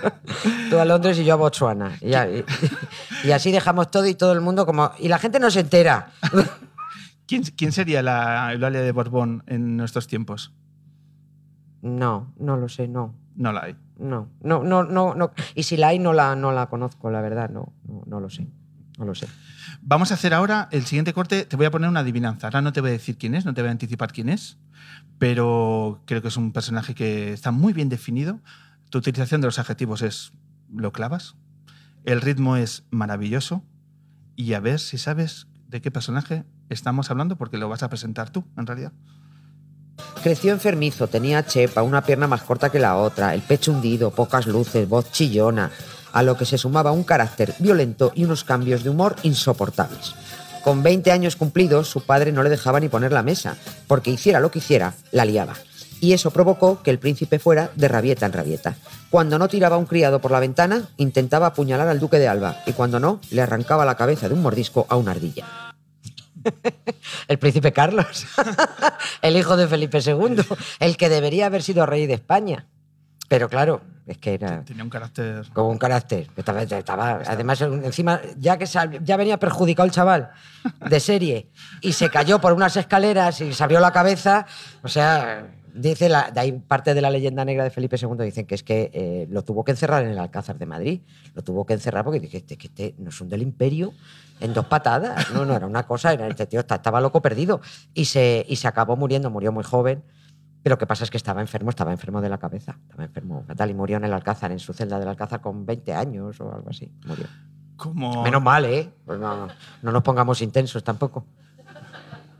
Tú 0.70 0.78
a 0.78 0.84
Londres 0.84 1.18
y 1.18 1.24
yo 1.24 1.32
a 1.32 1.36
Botswana. 1.36 1.96
Y, 2.02 2.10
ya- 2.10 2.28
y- 2.28 2.44
y 3.24 3.30
así 3.30 3.50
dejamos 3.50 3.90
todo 3.90 4.06
y 4.06 4.14
todo 4.14 4.32
el 4.32 4.42
mundo 4.42 4.66
como... 4.66 4.90
Y 4.98 5.08
la 5.08 5.18
gente 5.18 5.40
no 5.40 5.50
se 5.50 5.60
entera. 5.60 6.10
¿Quién, 7.26 7.42
quién 7.56 7.72
sería 7.72 8.02
la 8.02 8.52
Eulalia 8.52 8.82
de 8.82 8.92
Borbón 8.92 9.42
en 9.46 9.76
nuestros 9.78 10.06
tiempos? 10.06 10.52
No, 11.82 12.32
no 12.38 12.56
lo 12.56 12.68
sé, 12.68 12.86
no. 12.86 13.14
No 13.36 13.52
la 13.52 13.62
hay. 13.64 13.76
No, 13.98 14.28
no, 14.42 14.62
no, 14.64 14.84
no, 14.84 15.14
no. 15.14 15.32
Y 15.54 15.62
si 15.62 15.76
la 15.78 15.88
hay, 15.88 15.98
no 15.98 16.12
la, 16.12 16.36
no 16.36 16.52
la 16.52 16.66
conozco, 16.66 17.10
la 17.10 17.20
verdad, 17.22 17.48
no, 17.50 17.72
no, 17.88 18.02
no 18.06 18.20
lo 18.20 18.28
sé. 18.30 18.46
No 18.96 19.04
lo 19.04 19.14
sé. 19.14 19.28
Vamos 19.82 20.10
a 20.10 20.14
hacer 20.14 20.32
ahora 20.32 20.68
el 20.72 20.86
siguiente 20.86 21.12
corte. 21.12 21.44
Te 21.44 21.56
voy 21.56 21.66
a 21.66 21.70
poner 21.70 21.90
una 21.90 22.00
adivinanza. 22.00 22.46
Ahora 22.46 22.62
no 22.62 22.72
te 22.72 22.80
voy 22.80 22.90
a 22.90 22.92
decir 22.94 23.18
quién 23.18 23.34
es, 23.34 23.44
no 23.44 23.52
te 23.52 23.60
voy 23.60 23.68
a 23.68 23.72
anticipar 23.72 24.12
quién 24.12 24.28
es, 24.28 24.56
pero 25.18 26.02
creo 26.06 26.22
que 26.22 26.28
es 26.28 26.36
un 26.36 26.52
personaje 26.52 26.94
que 26.94 27.32
está 27.32 27.50
muy 27.50 27.72
bien 27.72 27.88
definido. 27.88 28.40
Tu 28.90 28.98
utilización 28.98 29.40
de 29.40 29.48
los 29.48 29.58
adjetivos 29.58 30.02
es 30.02 30.32
lo 30.72 30.92
clavas. 30.92 31.36
El 32.04 32.20
ritmo 32.20 32.56
es 32.56 32.84
maravilloso. 32.90 33.62
Y 34.34 34.54
a 34.54 34.60
ver 34.60 34.80
si 34.80 34.98
sabes 34.98 35.46
de 35.68 35.80
qué 35.80 35.90
personaje 35.90 36.44
estamos 36.68 37.10
hablando, 37.10 37.36
porque 37.36 37.58
lo 37.58 37.68
vas 37.68 37.82
a 37.82 37.88
presentar 37.88 38.30
tú, 38.30 38.44
en 38.56 38.66
realidad. 38.66 38.92
Creció 40.22 40.52
enfermizo, 40.52 41.06
tenía 41.08 41.44
chepa, 41.44 41.82
una 41.82 42.02
pierna 42.02 42.26
más 42.26 42.42
corta 42.42 42.70
que 42.70 42.78
la 42.78 42.96
otra, 42.96 43.34
el 43.34 43.42
pecho 43.42 43.72
hundido, 43.72 44.10
pocas 44.10 44.46
luces, 44.46 44.88
voz 44.88 45.10
chillona, 45.10 45.70
a 46.16 46.22
lo 46.22 46.38
que 46.38 46.46
se 46.46 46.56
sumaba 46.56 46.92
un 46.92 47.04
carácter 47.04 47.54
violento 47.58 48.10
y 48.14 48.24
unos 48.24 48.42
cambios 48.42 48.82
de 48.82 48.88
humor 48.88 49.16
insoportables. 49.22 50.14
Con 50.64 50.82
20 50.82 51.12
años 51.12 51.36
cumplidos, 51.36 51.90
su 51.90 52.06
padre 52.06 52.32
no 52.32 52.42
le 52.42 52.48
dejaba 52.48 52.80
ni 52.80 52.88
poner 52.88 53.12
la 53.12 53.22
mesa, 53.22 53.58
porque 53.86 54.12
hiciera 54.12 54.40
lo 54.40 54.50
que 54.50 54.60
hiciera, 54.60 54.94
la 55.12 55.26
liaba. 55.26 55.52
Y 56.00 56.14
eso 56.14 56.30
provocó 56.30 56.82
que 56.82 56.90
el 56.90 56.98
príncipe 56.98 57.38
fuera 57.38 57.70
de 57.74 57.88
rabieta 57.88 58.24
en 58.24 58.32
rabieta. 58.32 58.76
Cuando 59.10 59.38
no 59.38 59.48
tiraba 59.48 59.76
a 59.76 59.78
un 59.78 59.84
criado 59.84 60.22
por 60.22 60.30
la 60.30 60.40
ventana, 60.40 60.88
intentaba 60.96 61.48
apuñalar 61.48 61.88
al 61.88 62.00
duque 62.00 62.18
de 62.18 62.28
Alba, 62.28 62.62
y 62.64 62.72
cuando 62.72 62.98
no, 62.98 63.20
le 63.30 63.42
arrancaba 63.42 63.84
la 63.84 63.96
cabeza 63.96 64.26
de 64.26 64.34
un 64.34 64.42
mordisco 64.42 64.86
a 64.88 64.96
una 64.96 65.10
ardilla. 65.10 65.44
El 67.28 67.38
príncipe 67.38 67.74
Carlos, 67.74 68.26
el 69.20 69.36
hijo 69.36 69.58
de 69.58 69.68
Felipe 69.68 69.98
II, 69.98 70.42
el 70.80 70.96
que 70.96 71.10
debería 71.10 71.46
haber 71.46 71.62
sido 71.62 71.84
rey 71.84 72.06
de 72.06 72.14
España. 72.14 72.66
Pero 73.28 73.48
claro, 73.48 73.80
es 74.06 74.18
que 74.18 74.34
era 74.34 74.64
Tenía 74.64 74.84
un 74.84 74.90
carácter. 74.90 75.44
como 75.52 75.70
un 75.70 75.78
carácter. 75.78 76.28
Estaba, 76.36 76.62
estaba- 76.62 77.20
además, 77.26 77.60
encima, 77.60 78.20
ya 78.38 78.56
que 78.56 78.66
sal- 78.66 79.02
ya 79.04 79.16
venía 79.16 79.38
perjudicado 79.38 79.86
el 79.86 79.92
chaval 79.92 80.30
de 80.88 81.00
serie 81.00 81.48
y 81.80 81.92
se 81.92 82.08
cayó 82.08 82.40
por 82.40 82.52
unas 82.52 82.76
escaleras 82.76 83.40
y 83.40 83.52
se 83.52 83.64
abrió 83.64 83.80
la 83.80 83.90
cabeza, 83.92 84.46
o 84.82 84.88
sea, 84.88 85.48
dice 85.74 86.08
la, 86.08 86.30
de 86.30 86.40
ahí 86.40 86.52
parte 86.52 86.94
de 86.94 87.00
la 87.00 87.10
leyenda 87.10 87.44
negra 87.44 87.64
de 87.64 87.70
Felipe 87.70 87.96
II, 88.00 88.24
dicen 88.24 88.46
que 88.46 88.54
es 88.54 88.62
que 88.62 88.90
eh, 88.94 89.26
lo 89.28 89.42
tuvo 89.42 89.64
que 89.64 89.72
encerrar 89.72 90.04
en 90.04 90.10
el 90.10 90.18
Alcázar 90.18 90.56
de 90.56 90.66
Madrid. 90.66 91.00
Lo 91.34 91.42
tuvo 91.42 91.66
que 91.66 91.74
encerrar 91.74 92.04
porque 92.04 92.20
dije, 92.20 92.38
este, 92.38 92.56
que 92.56 92.68
este 92.68 92.94
no 92.98 93.10
es 93.10 93.20
un 93.20 93.28
del 93.28 93.42
imperio 93.42 93.92
en 94.40 94.54
dos 94.54 94.66
patadas. 94.66 95.30
No, 95.32 95.44
no, 95.44 95.54
era 95.56 95.66
una 95.66 95.82
cosa, 95.86 96.12
era, 96.12 96.28
este 96.28 96.46
tío 96.46 96.60
está- 96.60 96.76
estaba 96.76 97.00
loco 97.00 97.20
perdido. 97.20 97.60
Y 97.92 98.04
se, 98.06 98.46
y 98.48 98.54
se 98.56 98.68
acabó 98.68 98.96
muriendo, 98.96 99.30
murió 99.30 99.50
muy 99.52 99.64
joven. 99.64 100.02
Pero 100.66 100.74
lo 100.74 100.78
que 100.78 100.86
pasa 100.88 101.04
es 101.04 101.12
que 101.12 101.16
estaba 101.16 101.40
enfermo, 101.40 101.70
estaba 101.70 101.92
enfermo 101.92 102.20
de 102.20 102.28
la 102.28 102.38
cabeza, 102.38 102.76
estaba 102.82 103.04
enfermo 103.04 103.44
fatal 103.46 103.70
y 103.70 103.74
murió 103.74 103.98
en 103.98 104.04
el 104.04 104.12
Alcázar, 104.12 104.50
en 104.50 104.58
su 104.58 104.72
celda 104.72 104.98
del 104.98 105.06
Alcázar 105.06 105.40
con 105.40 105.64
20 105.64 105.94
años 105.94 106.40
o 106.40 106.52
algo 106.52 106.70
así. 106.70 106.90
Murió. 107.06 107.28
Como, 107.76 108.24
Menos 108.24 108.42
mal, 108.42 108.64
¿eh? 108.64 108.90
Pues 109.04 109.20
no, 109.20 109.46
no 109.82 109.92
nos 109.92 110.02
pongamos 110.02 110.42
intensos 110.42 110.82
tampoco. 110.82 111.24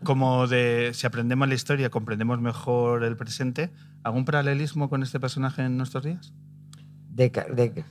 como 0.02 0.48
de 0.48 0.90
si 0.92 1.06
aprendemos 1.06 1.46
la 1.46 1.54
historia, 1.54 1.88
comprendemos 1.88 2.40
mejor 2.40 3.04
el 3.04 3.16
presente. 3.16 3.72
¿Algún 4.02 4.24
paralelismo 4.24 4.90
con 4.90 5.04
este 5.04 5.20
personaje 5.20 5.62
en 5.62 5.76
nuestros 5.76 6.02
días? 6.02 6.32
De, 7.08 7.30
de- 7.30 7.84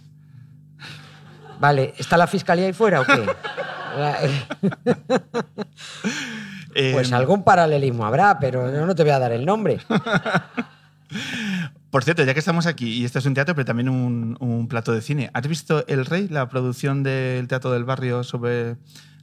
Vale, 1.61 1.93
¿está 1.97 2.17
la 2.17 2.27
fiscalía 2.27 2.65
ahí 2.65 2.73
fuera 2.73 2.99
o 2.99 3.05
qué? 3.05 3.25
Eh, 6.77 6.91
Pues 6.93 7.11
algún 7.13 7.43
paralelismo 7.43 8.05
habrá, 8.05 8.37
pero 8.37 8.69
yo 8.71 8.85
no 8.85 8.93
te 8.93 9.03
voy 9.03 9.13
a 9.13 9.19
dar 9.19 9.31
el 9.31 9.45
nombre. 9.45 9.79
Por 11.89 12.03
cierto, 12.03 12.23
ya 12.25 12.33
que 12.33 12.39
estamos 12.39 12.65
aquí, 12.65 12.91
y 12.93 13.05
esto 13.05 13.19
es 13.19 13.25
un 13.25 13.33
teatro, 13.33 13.55
pero 13.55 13.63
también 13.65 13.87
un, 13.87 14.35
un 14.41 14.67
plato 14.67 14.91
de 14.91 15.01
cine, 15.01 15.29
¿has 15.33 15.47
visto 15.47 15.87
El 15.87 16.05
Rey, 16.05 16.27
la 16.27 16.49
producción 16.49 17.03
del 17.03 17.47
Teatro 17.47 17.71
del 17.71 17.85
Barrio 17.85 18.23
sobre 18.23 18.75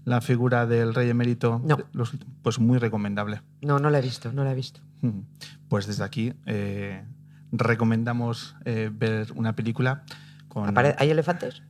la 0.06 0.22
figura 0.22 0.64
del 0.66 0.94
rey 0.94 1.10
emérito? 1.10 1.60
No. 1.64 1.76
Los- 1.92 2.14
pues 2.40 2.58
muy 2.58 2.78
recomendable. 2.78 3.42
No, 3.60 3.78
no 3.78 3.90
la 3.90 3.98
he 3.98 4.02
visto, 4.02 4.32
no 4.32 4.44
la 4.44 4.52
he 4.52 4.54
visto. 4.54 4.80
Mm. 5.02 5.20
Pues 5.68 5.86
desde 5.86 6.04
aquí 6.04 6.32
eh, 6.46 7.04
recomendamos 7.50 8.56
eh, 8.64 8.88
ver 8.90 9.26
una 9.34 9.54
película 9.54 10.04
con... 10.48 10.74
¿Hay 10.98 11.10
elefantes? 11.10 11.62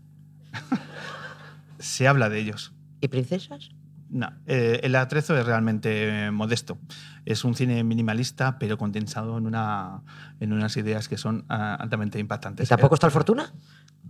Se 1.81 2.07
habla 2.07 2.29
de 2.29 2.39
ellos. 2.39 2.73
¿Y 3.01 3.09
princesas? 3.09 3.71
No, 4.15 4.31
eh, 4.47 4.81
el 4.83 4.95
atrezo 4.95 5.37
es 5.39 5.47
realmente 5.47 6.27
eh, 6.27 6.31
modesto. 6.31 6.79
Es 7.25 7.45
un 7.45 7.55
cine 7.55 7.83
minimalista, 7.83 8.59
pero 8.59 8.77
condensado 8.77 9.39
en, 9.39 9.47
una, 9.47 10.03
en 10.39 10.53
unas 10.53 10.77
ideas 10.77 11.09
que 11.09 11.17
son 11.17 11.47
ah, 11.49 11.77
altamente 11.81 12.19
¿Y 12.19 12.21
impactantes. 12.21 12.69
tampoco 12.69 12.95
Eh, 12.95 12.97
está 12.97 13.07
el 13.07 13.13
Fortuna? 13.13 13.55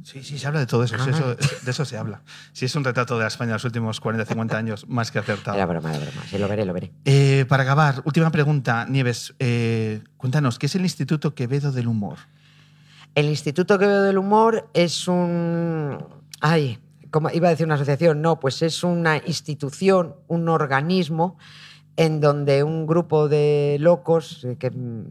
Sí, 0.02 0.24
sí, 0.24 0.38
se 0.40 0.46
habla 0.48 0.58
de 0.58 0.66
todo 0.66 0.82
eso, 0.82 0.96
Ah. 0.98 1.06
eso- 1.08 1.36
de 1.36 1.70
eso 1.70 1.84
se 1.84 1.96
habla. 1.96 2.22
Si 2.52 2.64
es 2.64 2.74
un 2.74 2.82
retrato 2.82 3.14
de 3.16 3.20
la 3.22 3.28
España 3.28 3.50
de 3.50 3.54
los 3.54 3.64
últimos 3.64 4.00
40, 4.00 4.26
50 4.26 4.56
años, 4.58 4.88
más 4.88 5.12
que 5.12 5.20
acertado. 5.20 5.56
Era 5.56 5.66
broma, 5.66 5.90
era 5.94 6.04
broma. 6.06 6.22
Sí, 6.28 6.36
lo 6.36 6.48
veré, 6.48 6.64
lo 6.64 6.72
veré. 6.72 6.90
Eh, 7.04 7.44
para 7.48 7.62
acabar, 7.62 8.02
última 8.04 8.30
pregunta, 8.32 8.86
Nieves. 8.88 9.34
eh, 9.38 10.02
cuéntanos, 10.16 10.58
¿qué 10.58 10.66
es 10.66 10.74
el 10.74 10.82
Instituto 10.82 11.36
Quevedo 11.36 11.70
del 11.70 11.86
Humor? 11.86 12.16
El 13.14 13.26
Instituto 13.26 13.78
Quevedo 13.78 14.02
del 14.02 14.18
Humor 14.18 14.68
es 14.74 15.06
un. 15.06 15.98
Ay, 16.40 16.80
¿cómo 17.12 17.30
iba 17.30 17.46
a 17.46 17.50
decir 17.50 17.66
una 17.66 17.76
asociación? 17.76 18.22
No, 18.22 18.40
pues 18.40 18.62
es 18.62 18.82
una 18.82 19.18
institución, 19.18 20.16
un 20.26 20.48
organismo 20.48 21.36
en 21.96 22.20
donde 22.20 22.64
un 22.64 22.86
grupo 22.86 23.28
de 23.28 23.76
locos, 23.78 24.44
eh, 24.44 24.56
que 24.58 24.70
mm, 24.70 25.04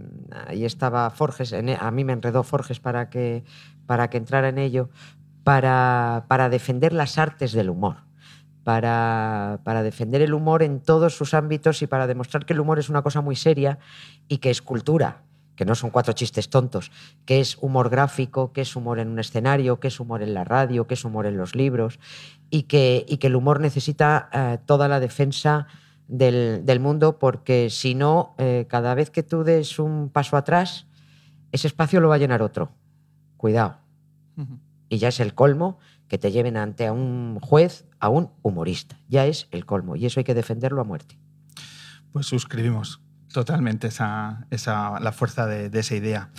ahí 0.48 0.66
estaba 0.66 1.10
Forges, 1.12 1.54
e- 1.54 1.78
a 1.80 1.92
mí 1.92 2.04
me 2.04 2.14
enredó 2.14 2.44
Forges 2.44 2.80
para 2.80 3.10
que, 3.10 3.44
para 3.86 4.10
que 4.10 4.18
entrara 4.18 4.50
en 4.50 4.58
ello, 4.58 4.90
para, 5.44 6.26
para 6.28 6.50
defender 6.50 6.92
las 6.92 7.18
artes 7.18 7.54
del 7.54 7.70
humor. 7.70 7.98
Para, 8.64 9.60
para 9.64 9.82
defender 9.82 10.22
el 10.22 10.36
humor 10.36 10.62
en 10.62 10.82
todos 10.82 11.16
sus 11.16 11.34
ámbitos 11.34 11.82
y 11.82 11.88
para 11.88 12.06
demostrar 12.06 12.46
que 12.46 12.54
el 12.54 12.60
humor 12.60 12.78
es 12.78 12.90
una 12.90 13.02
cosa 13.02 13.20
muy 13.22 13.36
seria 13.36 13.80
y 14.28 14.38
que 14.38 14.52
es 14.52 14.62
cultura, 14.62 15.24
que 15.56 15.66
no 15.66 15.76
son 15.76 15.90
cuatro 15.90 16.14
chistes 16.14 16.50
tontos, 16.50 16.92
que 17.26 17.40
es 17.40 17.58
humor 17.60 17.90
gráfico, 17.90 18.54
que 18.54 18.62
es 18.62 18.76
humor 18.76 19.00
en 19.00 19.10
un 19.10 19.20
escenario, 19.20 19.80
que 19.80 19.90
es 19.90 20.00
humor 20.00 20.24
en 20.24 20.34
la 20.34 20.44
radio, 20.44 20.88
que 20.88 20.96
es 20.96 21.06
humor 21.06 21.26
en 21.26 21.38
los 21.38 21.56
libros, 21.56 22.00
y 22.50 22.64
que, 22.64 23.06
y 23.08 23.18
que 23.18 23.28
el 23.28 23.36
humor 23.36 23.60
necesita 23.60 24.30
eh, 24.34 24.58
toda 24.66 24.88
la 24.88 25.00
defensa 25.00 25.68
del, 26.08 26.66
del 26.66 26.80
mundo, 26.80 27.20
porque 27.20 27.70
si 27.70 27.96
no, 27.96 28.36
eh, 28.38 28.66
cada 28.70 28.96
vez 28.96 29.10
que 29.10 29.24
tú 29.24 29.44
des 29.44 29.80
un 29.80 30.10
paso 30.10 30.38
atrás, 30.38 30.88
ese 31.52 31.68
espacio 31.68 32.00
lo 32.00 32.10
va 32.10 32.16
a 32.16 32.20
llenar 32.20 32.42
otro. 32.42 32.72
Cuidado. 33.38 33.78
Y 34.90 34.98
ya 34.98 35.10
es 35.10 35.20
el 35.20 35.34
colmo 35.34 35.80
que 36.08 36.18
te 36.18 36.32
lleven 36.32 36.58
ante 36.58 36.88
a 36.88 36.94
un 36.94 37.40
juez, 37.40 37.86
a 38.00 38.10
un 38.10 38.32
humorista. 38.42 39.00
Ya 39.08 39.26
es 39.26 39.48
el 39.52 39.66
colmo, 39.66 39.96
y 39.96 40.06
eso 40.06 40.20
hay 40.20 40.24
que 40.24 40.34
defenderlo 40.34 40.82
a 40.82 40.84
muerte. 40.84 41.18
Pues 42.12 42.26
suscribimos 42.26 43.02
totalmente 43.34 43.88
esa, 43.88 44.46
esa- 44.50 45.00
la 45.00 45.12
fuerza 45.12 45.46
de, 45.46 45.70
de 45.70 45.80
esa 45.80 45.96
idea. 45.96 46.30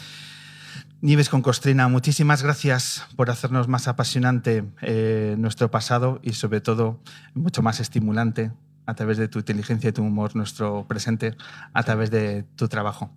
Nieves 1.00 1.28
con 1.28 1.42
Costrina, 1.42 1.88
muchísimas 1.88 2.42
gracias 2.44 3.04
por 3.16 3.28
hacernos 3.28 3.66
más 3.66 3.88
apasionante 3.88 4.64
eh, 4.82 5.34
nuestro 5.38 5.70
pasado 5.70 6.20
y 6.22 6.34
sobre 6.34 6.60
todo 6.60 7.00
mucho 7.34 7.60
más 7.62 7.80
estimulante 7.80 8.52
a 8.86 8.94
través 8.94 9.16
de 9.18 9.26
tu 9.28 9.40
inteligencia 9.40 9.90
y 9.90 9.92
tu 9.92 10.02
humor 10.02 10.36
nuestro 10.36 10.86
presente, 10.86 11.36
a 11.72 11.82
través 11.82 12.10
de 12.10 12.44
tu 12.56 12.68
trabajo. 12.68 13.10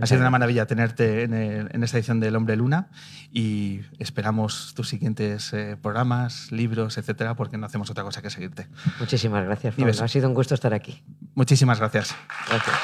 Ha 0.00 0.06
sido 0.06 0.20
una 0.20 0.30
maravilla 0.30 0.66
tenerte 0.66 1.22
en, 1.22 1.34
el- 1.34 1.68
en 1.72 1.84
esta 1.84 1.98
edición 1.98 2.18
del 2.20 2.34
Hombre 2.36 2.56
Luna 2.56 2.88
y 3.32 3.82
esperamos 3.98 4.72
tus 4.74 4.88
siguientes 4.88 5.52
eh, 5.52 5.76
programas, 5.80 6.50
libros, 6.50 6.98
etcétera, 6.98 7.34
porque 7.36 7.56
no 7.58 7.66
hacemos 7.66 7.90
otra 7.90 8.02
cosa 8.04 8.20
que 8.22 8.30
seguirte. 8.30 8.66
Muchísimas 8.98 9.44
gracias. 9.44 9.74
Pablo. 9.74 10.04
Ha 10.04 10.08
sido 10.08 10.28
un 10.28 10.34
gusto 10.34 10.54
estar 10.54 10.74
aquí. 10.74 11.02
Muchísimas 11.34 11.78
gracias. 11.78 12.14
Gracias. 12.48 12.76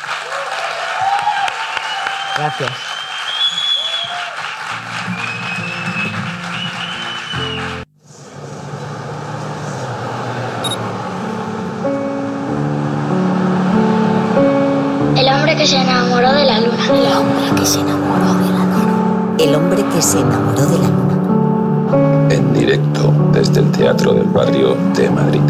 Gracias. 2.36 2.99
El 19.40 19.54
hombre 19.54 19.82
que 19.94 20.02
se 20.02 20.20
enamoró 20.20 20.66
de 20.66 20.78
la. 20.78 22.34
En 22.34 22.52
directo 22.52 23.10
desde 23.32 23.60
el 23.60 23.72
Teatro 23.72 24.12
del 24.12 24.26
Barrio 24.26 24.76
de 24.94 25.08
Madrid. 25.08 25.40